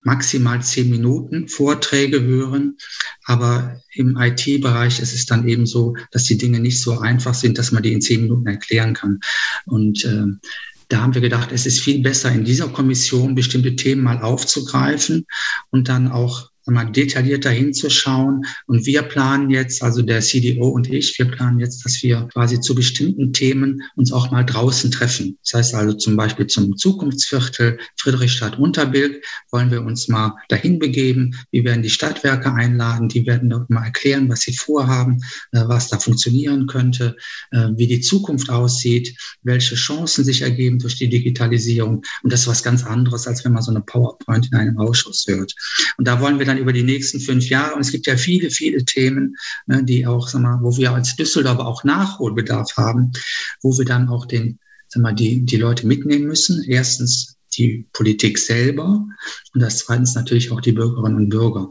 maximal 0.02 0.62
zehn 0.62 0.90
Minuten 0.90 1.48
Vorträge 1.48 2.22
hören. 2.22 2.76
Aber 3.24 3.80
im 3.94 4.16
IT-Bereich 4.16 5.00
ist 5.00 5.14
es 5.14 5.26
dann 5.26 5.48
eben 5.48 5.66
so, 5.66 5.94
dass 6.10 6.24
die 6.24 6.38
Dinge 6.38 6.60
nicht 6.60 6.80
so 6.80 6.98
einfach 6.98 7.34
sind, 7.34 7.58
dass 7.58 7.72
man 7.72 7.82
die 7.82 7.92
in 7.92 8.02
zehn 8.02 8.22
Minuten 8.22 8.46
erklären 8.46 8.94
kann. 8.94 9.20
Und 9.66 10.04
äh, 10.04 10.26
da 10.88 11.00
haben 11.00 11.14
wir 11.14 11.22
gedacht, 11.22 11.52
es 11.52 11.64
ist 11.64 11.80
viel 11.80 12.02
besser, 12.02 12.30
in 12.32 12.44
dieser 12.44 12.68
Kommission 12.68 13.34
bestimmte 13.34 13.76
Themen 13.76 14.02
mal 14.02 14.20
aufzugreifen 14.20 15.26
und 15.70 15.88
dann 15.88 16.08
auch 16.08 16.51
mal 16.66 16.84
detaillierter 16.84 17.50
hinzuschauen. 17.50 18.44
Und 18.66 18.86
wir 18.86 19.02
planen 19.02 19.50
jetzt, 19.50 19.82
also 19.82 20.02
der 20.02 20.20
CDO 20.20 20.68
und 20.68 20.92
ich, 20.92 21.18
wir 21.18 21.26
planen 21.26 21.58
jetzt, 21.58 21.84
dass 21.84 22.02
wir 22.02 22.28
quasi 22.32 22.60
zu 22.60 22.74
bestimmten 22.74 23.32
Themen 23.32 23.82
uns 23.96 24.12
auch 24.12 24.30
mal 24.30 24.44
draußen 24.44 24.90
treffen. 24.90 25.38
Das 25.42 25.54
heißt 25.54 25.74
also 25.74 25.94
zum 25.94 26.16
Beispiel 26.16 26.46
zum 26.46 26.76
Zukunftsviertel 26.76 27.78
Friedrichstadt 27.96 28.58
Unterbilk 28.58 29.24
wollen 29.50 29.70
wir 29.70 29.82
uns 29.82 30.08
mal 30.08 30.34
dahin 30.48 30.78
begeben. 30.78 31.36
Wir 31.50 31.64
werden 31.64 31.82
die 31.82 31.90
Stadtwerke 31.90 32.52
einladen, 32.52 33.08
die 33.08 33.26
werden 33.26 33.50
dort 33.50 33.70
mal 33.70 33.84
erklären, 33.84 34.28
was 34.28 34.40
sie 34.40 34.56
vorhaben, 34.56 35.18
äh, 35.52 35.62
was 35.66 35.88
da 35.88 35.98
funktionieren 35.98 36.66
könnte, 36.66 37.16
äh, 37.50 37.68
wie 37.76 37.86
die 37.86 38.00
Zukunft 38.00 38.50
aussieht, 38.50 39.16
welche 39.42 39.74
Chancen 39.74 40.24
sich 40.24 40.42
ergeben 40.42 40.78
durch 40.78 40.96
die 40.96 41.08
Digitalisierung. 41.08 42.02
Und 42.22 42.32
das 42.32 42.40
ist 42.40 42.48
was 42.48 42.62
ganz 42.62 42.84
anderes, 42.84 43.26
als 43.26 43.44
wenn 43.44 43.52
man 43.52 43.62
so 43.62 43.70
eine 43.70 43.80
PowerPoint 43.80 44.46
in 44.46 44.58
einem 44.58 44.78
Ausschuss 44.78 45.24
hört. 45.26 45.54
Und 45.96 46.06
da 46.06 46.20
wollen 46.20 46.38
wir 46.38 46.46
dann 46.46 46.51
dann 46.52 46.62
über 46.62 46.72
die 46.72 46.82
nächsten 46.82 47.20
fünf 47.20 47.48
Jahre. 47.48 47.74
Und 47.74 47.80
es 47.80 47.90
gibt 47.90 48.06
ja 48.06 48.16
viele, 48.16 48.50
viele 48.50 48.84
Themen, 48.84 49.36
ne, 49.66 49.82
die 49.84 50.06
auch, 50.06 50.28
sag 50.28 50.42
mal, 50.42 50.58
wo 50.62 50.76
wir 50.76 50.92
als 50.92 51.16
Düsseldorfer 51.16 51.66
auch 51.66 51.84
Nachholbedarf 51.84 52.76
haben, 52.76 53.12
wo 53.62 53.76
wir 53.76 53.84
dann 53.84 54.08
auch 54.08 54.26
den, 54.26 54.58
sag 54.88 55.02
mal, 55.02 55.14
die, 55.14 55.44
die 55.44 55.56
Leute 55.56 55.86
mitnehmen 55.86 56.26
müssen. 56.26 56.64
Erstens 56.64 57.36
die 57.54 57.86
Politik 57.92 58.38
selber 58.38 59.06
und 59.52 59.60
das 59.60 59.78
zweitens 59.78 60.14
natürlich 60.14 60.50
auch 60.50 60.60
die 60.60 60.72
Bürgerinnen 60.72 61.16
und 61.16 61.28
Bürger. 61.28 61.70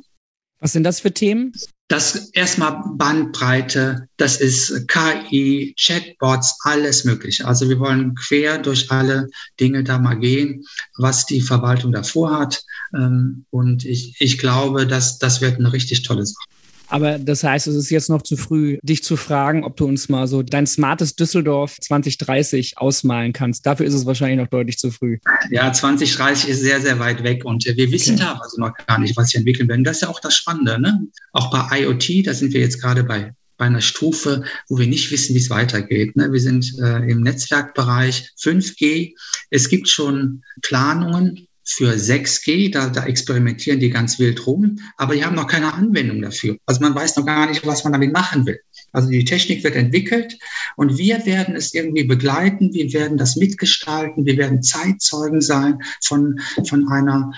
Was 0.61 0.73
sind 0.73 0.83
das 0.83 0.99
für 0.99 1.11
Themen? 1.11 1.51
Das 1.87 2.29
erstmal 2.33 2.83
Bandbreite, 2.95 4.07
das 4.15 4.39
ist 4.39 4.87
KI, 4.87 5.75
Chatbots, 5.77 6.55
alles 6.63 7.03
Mögliche. 7.03 7.45
Also 7.45 7.67
wir 7.67 7.79
wollen 7.79 8.15
quer 8.15 8.59
durch 8.59 8.89
alle 8.91 9.27
Dinge 9.59 9.83
da 9.83 9.97
mal 9.97 10.15
gehen, 10.15 10.63
was 10.97 11.25
die 11.25 11.41
Verwaltung 11.41 11.91
davor 11.91 12.39
hat. 12.39 12.63
Ähm, 12.95 13.45
und 13.49 13.83
ich, 13.83 14.15
ich 14.19 14.37
glaube, 14.37 14.87
dass 14.87 15.17
das 15.17 15.41
wird 15.41 15.57
eine 15.57 15.73
richtig 15.73 16.03
tolle 16.03 16.25
Sache. 16.25 16.47
Aber 16.91 17.17
das 17.17 17.43
heißt, 17.43 17.67
es 17.67 17.75
ist 17.75 17.89
jetzt 17.89 18.09
noch 18.09 18.21
zu 18.21 18.35
früh, 18.35 18.77
dich 18.83 19.01
zu 19.01 19.15
fragen, 19.15 19.63
ob 19.63 19.77
du 19.77 19.85
uns 19.85 20.09
mal 20.09 20.27
so 20.27 20.43
dein 20.43 20.67
smartes 20.67 21.15
Düsseldorf 21.15 21.77
2030 21.79 22.77
ausmalen 22.77 23.31
kannst. 23.31 23.65
Dafür 23.65 23.85
ist 23.85 23.93
es 23.93 24.05
wahrscheinlich 24.05 24.39
noch 24.39 24.49
deutlich 24.49 24.77
zu 24.77 24.91
früh. 24.91 25.17
Ja, 25.49 25.71
2030 25.71 26.49
ist 26.49 26.59
sehr, 26.59 26.81
sehr 26.81 26.99
weit 26.99 27.23
weg 27.23 27.45
und 27.45 27.65
wir 27.65 27.91
wissen 27.91 28.15
okay. 28.15 28.23
da 28.25 28.39
also 28.43 28.59
noch 28.59 28.73
gar 28.87 28.99
nicht, 28.99 29.15
was 29.15 29.29
sie 29.29 29.37
entwickeln 29.37 29.69
werden. 29.69 29.85
Das 29.85 29.97
ist 29.97 30.01
ja 30.01 30.09
auch 30.09 30.19
das 30.19 30.35
Spannende. 30.35 30.81
Ne? 30.81 31.07
Auch 31.31 31.49
bei 31.49 31.79
IoT, 31.79 32.27
da 32.27 32.33
sind 32.33 32.53
wir 32.53 32.59
jetzt 32.59 32.81
gerade 32.81 33.05
bei 33.05 33.33
bei 33.57 33.67
einer 33.67 33.81
Stufe, 33.81 34.43
wo 34.69 34.79
wir 34.79 34.87
nicht 34.87 35.11
wissen, 35.11 35.35
wie 35.35 35.39
es 35.39 35.51
weitergeht. 35.51 36.15
Ne? 36.15 36.33
Wir 36.33 36.39
sind 36.39 36.73
äh, 36.79 37.07
im 37.07 37.21
Netzwerkbereich 37.21 38.31
5G. 38.41 39.13
Es 39.51 39.69
gibt 39.69 39.87
schon 39.87 40.43
Planungen 40.63 41.47
für 41.63 41.93
6G, 41.93 42.71
da, 42.71 42.89
da 42.89 43.05
experimentieren 43.05 43.79
die 43.79 43.89
ganz 43.89 44.19
wild 44.19 44.45
rum, 44.47 44.79
aber 44.97 45.15
die 45.15 45.23
haben 45.23 45.35
noch 45.35 45.47
keine 45.47 45.73
Anwendung 45.73 46.21
dafür. 46.21 46.57
Also 46.65 46.81
man 46.81 46.95
weiß 46.95 47.17
noch 47.17 47.25
gar 47.25 47.47
nicht, 47.47 47.65
was 47.65 47.83
man 47.83 47.93
damit 47.93 48.13
machen 48.13 48.45
will. 48.45 48.59
Also 48.91 49.09
die 49.09 49.23
Technik 49.23 49.63
wird 49.63 49.75
entwickelt 49.75 50.37
und 50.75 50.97
wir 50.97 51.25
werden 51.25 51.55
es 51.55 51.73
irgendwie 51.73 52.03
begleiten, 52.03 52.73
wir 52.73 52.91
werden 52.93 53.17
das 53.17 53.35
mitgestalten, 53.35 54.25
wir 54.25 54.37
werden 54.37 54.63
Zeitzeugen 54.63 55.41
sein 55.41 55.79
von, 56.03 56.39
von 56.67 56.89
einer, 56.89 57.31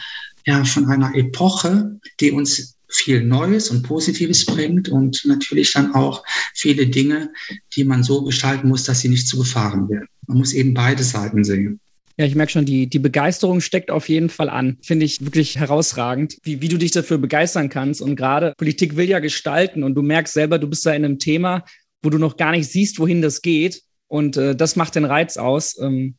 ja, 0.46 0.64
von 0.64 0.88
einer 0.88 1.14
Epoche, 1.16 2.00
die 2.20 2.32
uns 2.32 2.76
viel 2.90 3.24
Neues 3.24 3.70
und 3.70 3.84
Positives 3.84 4.46
bringt 4.46 4.90
und 4.90 5.22
natürlich 5.26 5.74
dann 5.74 5.94
auch 5.94 6.24
viele 6.54 6.88
Dinge, 6.88 7.32
die 7.76 7.84
man 7.84 8.04
so 8.04 8.24
gestalten 8.24 8.68
muss, 8.68 8.84
dass 8.84 9.00
sie 9.00 9.10
nicht 9.10 9.28
zu 9.28 9.38
Gefahren 9.38 9.90
werden. 9.90 10.08
Man 10.28 10.38
muss 10.38 10.54
eben 10.54 10.74
beide 10.74 11.04
Seiten 11.04 11.44
sehen. 11.44 11.80
Ja, 12.18 12.26
ich 12.26 12.36
merke 12.36 12.52
schon, 12.52 12.66
die, 12.66 12.88
die 12.88 13.00
Begeisterung 13.00 13.60
steckt 13.60 13.90
auf 13.90 14.08
jeden 14.08 14.30
Fall 14.30 14.50
an. 14.50 14.78
Finde 14.84 15.06
ich 15.06 15.26
wirklich 15.26 15.58
herausragend, 15.58 16.38
wie, 16.44 16.62
wie 16.62 16.68
du 16.68 16.78
dich 16.78 16.92
dafür 16.92 17.18
begeistern 17.18 17.70
kannst. 17.70 18.02
Und 18.02 18.16
gerade 18.16 18.54
Politik 18.58 18.96
will 18.96 19.10
ja 19.10 19.20
gestalten 19.20 19.84
und 19.84 19.96
du 19.96 20.04
merkst 20.04 20.34
selber, 20.34 20.60
du 20.60 20.68
bist 20.68 20.86
da 20.86 20.94
in 20.94 21.06
einem 21.06 21.18
Thema, 21.18 21.66
wo 22.04 22.10
du 22.12 22.20
noch 22.20 22.38
gar 22.38 22.52
nicht 22.52 22.70
siehst, 22.70 23.00
wohin 23.00 23.22
das 23.22 23.42
geht. 23.42 23.82
Und 24.08 24.38
äh, 24.38 24.56
das 24.56 24.76
macht 24.76 24.94
den 24.96 25.06
Reiz 25.06 25.38
aus. 25.38 25.80
Ähm, 25.80 26.16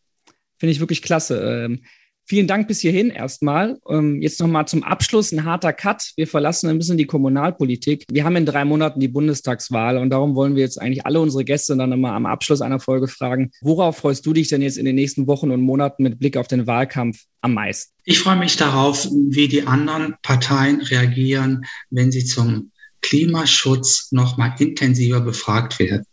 Finde 0.59 0.73
ich 0.73 0.81
wirklich 0.81 1.03
klasse. 1.03 1.67
Ähm, 1.67 1.85
Vielen 2.27 2.47
Dank 2.47 2.69
bis 2.69 2.81
hierhin 2.81 3.11
erstmal. 3.11 3.79
Ähm, 3.89 4.23
jetzt 4.23 4.41
nochmal 4.41 4.67
zum 4.67 4.83
Abschluss 4.83 5.31
ein 5.33 5.45
harter 5.45 5.73
Cut. 5.73 6.13
Wir 6.17 6.27
verlassen 6.27 6.71
ein 6.71 6.79
bisschen 6.79 6.97
die 6.97 7.05
Kommunalpolitik. 7.05 8.05
Wir 8.11 8.25
haben 8.25 8.37
in 8.37 8.47
drei 8.47 8.65
Monaten 8.65 8.99
die 8.99 9.09
Bundestagswahl 9.09 9.99
und 9.99 10.09
darum 10.11 10.35
wollen 10.35 10.57
wir 10.57 10.63
jetzt 10.63 10.81
eigentlich 10.81 11.05
alle 11.05 11.21
unsere 11.21 11.45
Gäste 11.45 11.77
dann 11.77 11.93
immer 11.93 12.13
am 12.13 12.25
Abschluss 12.25 12.63
einer 12.63 12.81
Folge 12.81 13.09
fragen, 13.09 13.51
worauf 13.61 13.99
freust 13.99 14.25
du 14.25 14.33
dich 14.33 14.49
denn 14.49 14.63
jetzt 14.63 14.79
in 14.79 14.87
den 14.87 14.95
nächsten 14.95 15.27
Wochen 15.27 15.51
und 15.51 15.61
Monaten 15.61 16.03
mit 16.03 16.19
Blick 16.19 16.37
auf 16.39 16.49
den 16.49 16.67
Wahlkampf 16.67 17.25
am 17.43 17.55
meisten? 17.55 17.93
Ich 18.05 18.21
freue 18.21 18.37
mich 18.37 18.57
darauf, 18.57 19.07
wie 19.29 19.49
die 19.49 19.67
anderen 19.67 20.15
Parteien 20.23 20.81
reagieren, 20.81 21.65
wenn 21.91 22.11
sie 22.11 22.25
zum 22.25 22.71
Klimaschutz 23.03 24.13
nochmal 24.13 24.55
intensiver 24.59 25.21
befragt 25.21 25.79
werden. 25.79 26.05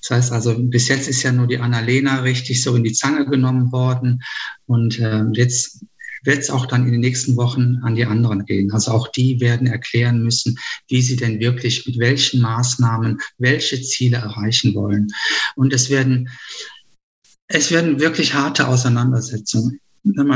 Das 0.00 0.10
heißt 0.10 0.32
also, 0.32 0.54
bis 0.58 0.88
jetzt 0.88 1.08
ist 1.08 1.22
ja 1.22 1.32
nur 1.32 1.46
die 1.46 1.58
Annalena 1.58 2.20
richtig 2.20 2.62
so 2.62 2.74
in 2.74 2.84
die 2.84 2.92
Zange 2.92 3.26
genommen 3.26 3.72
worden. 3.72 4.22
Und 4.66 4.98
äh, 4.98 5.24
jetzt 5.32 5.84
wird 6.24 6.38
es 6.38 6.50
auch 6.50 6.66
dann 6.66 6.86
in 6.86 6.92
den 6.92 7.00
nächsten 7.00 7.36
Wochen 7.36 7.76
an 7.82 7.94
die 7.94 8.04
anderen 8.04 8.44
gehen. 8.44 8.70
Also 8.72 8.90
auch 8.92 9.08
die 9.08 9.40
werden 9.40 9.66
erklären 9.66 10.22
müssen, 10.22 10.58
wie 10.88 11.02
sie 11.02 11.16
denn 11.16 11.40
wirklich 11.40 11.86
mit 11.86 11.98
welchen 11.98 12.40
Maßnahmen 12.40 13.18
welche 13.38 13.80
Ziele 13.82 14.18
erreichen 14.18 14.74
wollen. 14.74 15.08
Und 15.56 15.72
es 15.72 15.90
werden, 15.90 16.28
es 17.46 17.70
werden 17.70 18.00
wirklich 18.00 18.34
harte 18.34 18.68
Auseinandersetzungen. 18.68 19.80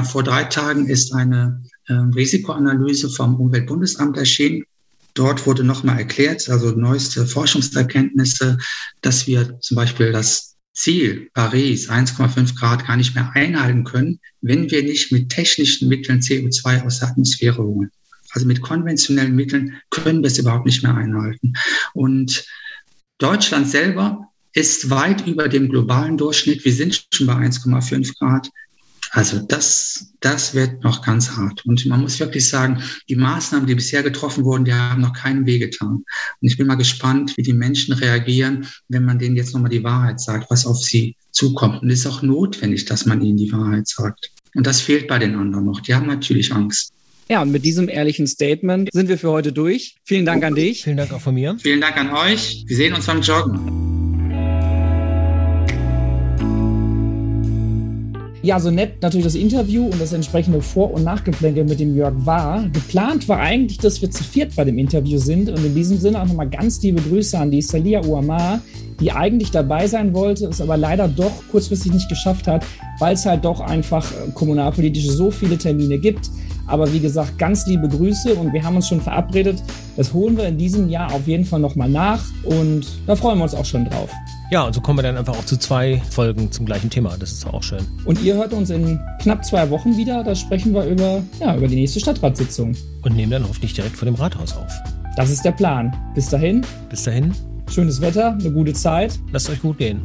Vor 0.05 0.23
drei 0.23 0.45
Tagen 0.45 0.89
ist 0.89 1.15
eine 1.15 1.63
äh, 1.87 1.95
Risikoanalyse 1.95 3.09
vom 3.09 3.37
Umweltbundesamt 3.37 4.17
erschienen. 4.19 4.65
Dort 5.15 5.47
wurde 5.47 5.65
nochmal 5.65 5.99
erklärt, 5.99 6.49
also 6.49 6.71
neueste 6.71 7.27
Forschungserkenntnisse, 7.27 8.59
dass 9.01 9.27
wir 9.27 9.59
zum 9.61 9.77
Beispiel 9.77 10.13
das 10.13 10.57
Ziel 10.75 11.31
Paris 11.35 11.91
1,5 11.91 12.59
Grad 12.59 12.87
gar 12.87 12.97
nicht 12.97 13.15
mehr 13.15 13.31
einhalten 13.35 13.85
können, 13.85 14.21
wenn 14.41 14.71
wir 14.71 14.83
nicht 14.83 15.13
mit 15.13 15.29
technischen 15.29 15.89
Mitteln 15.89 16.21
CO2 16.21 16.87
aus 16.87 17.01
der 17.01 17.09
Atmosphäre 17.09 17.63
holen. 17.63 17.91
Also 18.31 18.47
mit 18.47 18.63
konventionellen 18.63 19.35
Mitteln 19.35 19.81
können 19.91 20.23
wir 20.23 20.29
es 20.29 20.39
überhaupt 20.39 20.65
nicht 20.65 20.83
mehr 20.83 20.95
einhalten. 20.95 21.53
Und 21.93 22.47
Deutschland 23.19 23.69
selber 23.69 24.29
ist 24.55 24.91
weit 24.91 25.27
über 25.27 25.49
dem 25.49 25.69
globalen 25.69 26.17
Durchschnitt. 26.17 26.65
Wir 26.65 26.73
sind 26.73 27.07
schon 27.13 27.27
bei 27.27 27.35
1,5 27.35 28.19
Grad. 28.19 28.49
Also 29.15 29.41
das, 29.41 30.15
das 30.21 30.55
wird 30.55 30.83
noch 30.83 31.03
ganz 31.03 31.33
hart. 31.33 31.67
Und 31.67 31.85
man 31.85 32.01
muss 32.01 32.19
wirklich 32.19 32.49
sagen, 32.49 32.83
die 33.11 33.17
Maßnahmen, 33.17 33.67
die 33.67 33.75
bisher 33.75 34.03
getroffen 34.03 34.45
wurden, 34.45 34.65
die 34.65 34.73
haben 34.73 35.03
noch 35.03 35.13
keinen 35.13 35.45
Weh 35.45 35.59
getan. 35.59 35.97
Und 35.97 36.05
ich 36.41 36.57
bin 36.57 36.67
mal 36.67 36.77
gespannt, 36.77 37.37
wie 37.37 37.43
die 37.43 37.53
Menschen 37.53 37.93
reagieren, 37.93 38.67
wenn 38.89 39.05
man 39.05 39.19
denen 39.19 39.37
jetzt 39.37 39.53
nochmal 39.53 39.71
die 39.71 39.85
Wahrheit 39.85 40.19
sagt, 40.19 40.51
was 40.51 40.65
auf 40.65 40.79
sie 40.79 41.15
zukommt. 41.31 41.83
Und 41.83 41.91
es 41.91 42.01
ist 42.01 42.07
auch 42.07 42.23
notwendig, 42.23 42.87
dass 42.87 43.05
man 43.05 43.21
ihnen 43.21 43.37
die 43.37 43.53
Wahrheit 43.53 43.87
sagt. 43.87 44.31
Und 44.55 44.67
das 44.67 44.81
fehlt 44.81 45.09
bei 45.09 45.19
den 45.19 45.35
anderen 45.35 45.67
noch. 45.67 45.81
Die 45.81 45.95
haben 45.95 46.07
natürlich 46.07 46.53
Angst. 46.55 46.93
Ja, 47.29 47.43
und 47.43 47.53
mit 47.53 47.67
diesem 47.67 47.91
ehrlichen 47.91 48.27
Statement 48.27 48.89
sind 48.93 49.11
wir 49.11 49.19
für 49.19 49.31
heute 49.31 49.53
durch. 49.53 49.95
Vielen 50.05 50.25
Dank 50.25 50.43
an 50.43 50.55
dich. 50.55 50.85
Vielen 50.85 50.97
Dank 50.97 51.13
auch 51.13 51.21
von 51.21 51.35
mir. 51.35 51.57
Vielen 51.61 51.83
Dank 51.83 51.99
an 51.99 52.11
euch. 52.11 52.65
Wir 52.67 52.77
sehen 52.77 52.95
uns 52.95 53.07
beim 53.07 53.21
Joggen. 53.21 53.92
Ja, 58.45 58.59
so 58.59 58.73
nett 58.73 59.01
natürlich 59.03 59.25
das 59.25 59.37
Interview 59.37 59.85
und 59.85 60.01
das 60.01 60.13
entsprechende 60.13 60.61
Vor- 60.61 60.93
und 60.93 61.05
Nachgeplänkel 61.05 61.63
mit 61.63 61.79
dem 61.79 61.95
Jörg 61.95 62.15
war. 62.27 62.69
Geplant 62.71 63.29
war 63.29 63.39
eigentlich, 63.39 63.79
dass 63.79 64.03
wir 64.03 64.11
zu 64.11 64.25
viert 64.25 64.57
bei 64.57 64.65
dem 64.65 64.79
Interview 64.79 65.17
sind 65.19 65.49
und 65.49 65.65
in 65.65 65.77
diesem 65.77 65.97
Sinne 65.97 66.21
auch 66.21 66.27
nochmal 66.27 66.51
ganz 66.51 66.83
liebe 66.83 67.01
Grüße 67.01 67.39
an 67.39 67.53
die 67.53 67.63
Salia 67.63 68.05
Uamar, 68.05 68.61
die 68.99 69.13
eigentlich 69.13 69.53
dabei 69.53 69.87
sein 69.87 70.13
wollte, 70.13 70.47
es 70.47 70.61
aber 70.61 70.77
leider 70.77 71.07
doch 71.07 71.31
kurzfristig 71.53 71.93
nicht 71.93 72.09
geschafft 72.09 72.49
hat, 72.49 72.67
weil 72.99 73.15
es 73.15 73.25
halt 73.25 73.45
doch 73.45 73.61
einfach 73.61 74.11
äh, 74.11 74.33
kommunalpolitisch 74.35 75.07
so 75.07 75.31
viele 75.31 75.57
Termine 75.57 75.99
gibt. 75.99 76.29
Aber 76.67 76.93
wie 76.93 77.01
gesagt, 77.01 77.39
ganz 77.39 77.67
liebe 77.67 77.89
Grüße 77.89 78.35
und 78.35 78.53
wir 78.53 78.63
haben 78.63 78.77
uns 78.77 78.89
schon 78.89 79.01
verabredet. 79.01 79.63
Das 79.97 80.13
holen 80.13 80.37
wir 80.37 80.47
in 80.47 80.59
diesem 80.59 80.89
Jahr 80.89 81.13
auf 81.13 81.27
jeden 81.27 81.45
Fall 81.45 81.61
nochmal 81.61 81.89
nach 81.89 82.23
und 82.45 82.87
da 83.07 83.17
freuen 83.17 83.39
wir 83.39 83.45
uns 83.45 83.55
auch 83.55 83.65
schon 83.65 83.85
drauf. 83.85 84.11
Ja, 84.51 84.65
und 84.65 84.75
so 84.75 84.83
kommen 84.83 84.99
wir 84.99 85.03
dann 85.03 85.17
einfach 85.17 85.35
auch 85.35 85.47
zu 85.47 85.57
zwei 85.57 86.03
Folgen 86.11 86.53
zum 86.53 86.67
gleichen 86.67 86.91
Thema. 86.91 87.17
Das 87.19 87.33
ist 87.33 87.47
auch 87.47 87.63
schön. 87.63 87.87
Und 88.05 88.23
ihr 88.23 88.35
hört 88.35 88.53
uns 88.53 88.69
in 88.69 89.01
knapp 89.23 89.45
zwei 89.47 89.71
Wochen 89.71 89.97
wieder. 89.97 90.23
Da 90.23 90.35
sprechen 90.35 90.75
wir 90.75 90.85
über, 90.85 91.23
ja, 91.41 91.57
über 91.57 91.69
die 91.69 91.77
nächste 91.77 92.01
Stadtratssitzung. 92.01 92.77
Und 93.03 93.17
nehmen 93.17 93.33
dann 93.33 93.49
hoffentlich 93.49 93.73
direkt 93.73 93.97
vor 93.97 94.05
dem 94.05 94.15
Rathaus 94.15 94.55
auf. 94.55 94.71
Das 95.17 95.31
ist 95.31 95.43
der 95.45 95.53
Plan. 95.53 95.97
Bis 96.15 96.29
dahin. 96.29 96.67
Bis 96.91 97.03
dahin. 97.05 97.33
Schönes 97.71 98.03
Wetter, 98.03 98.37
eine 98.39 98.51
gute 98.51 98.75
Zeit. 98.75 99.19
Lasst 99.33 99.49
euch 99.49 99.63
gut 99.63 99.79
gehen. 99.79 100.03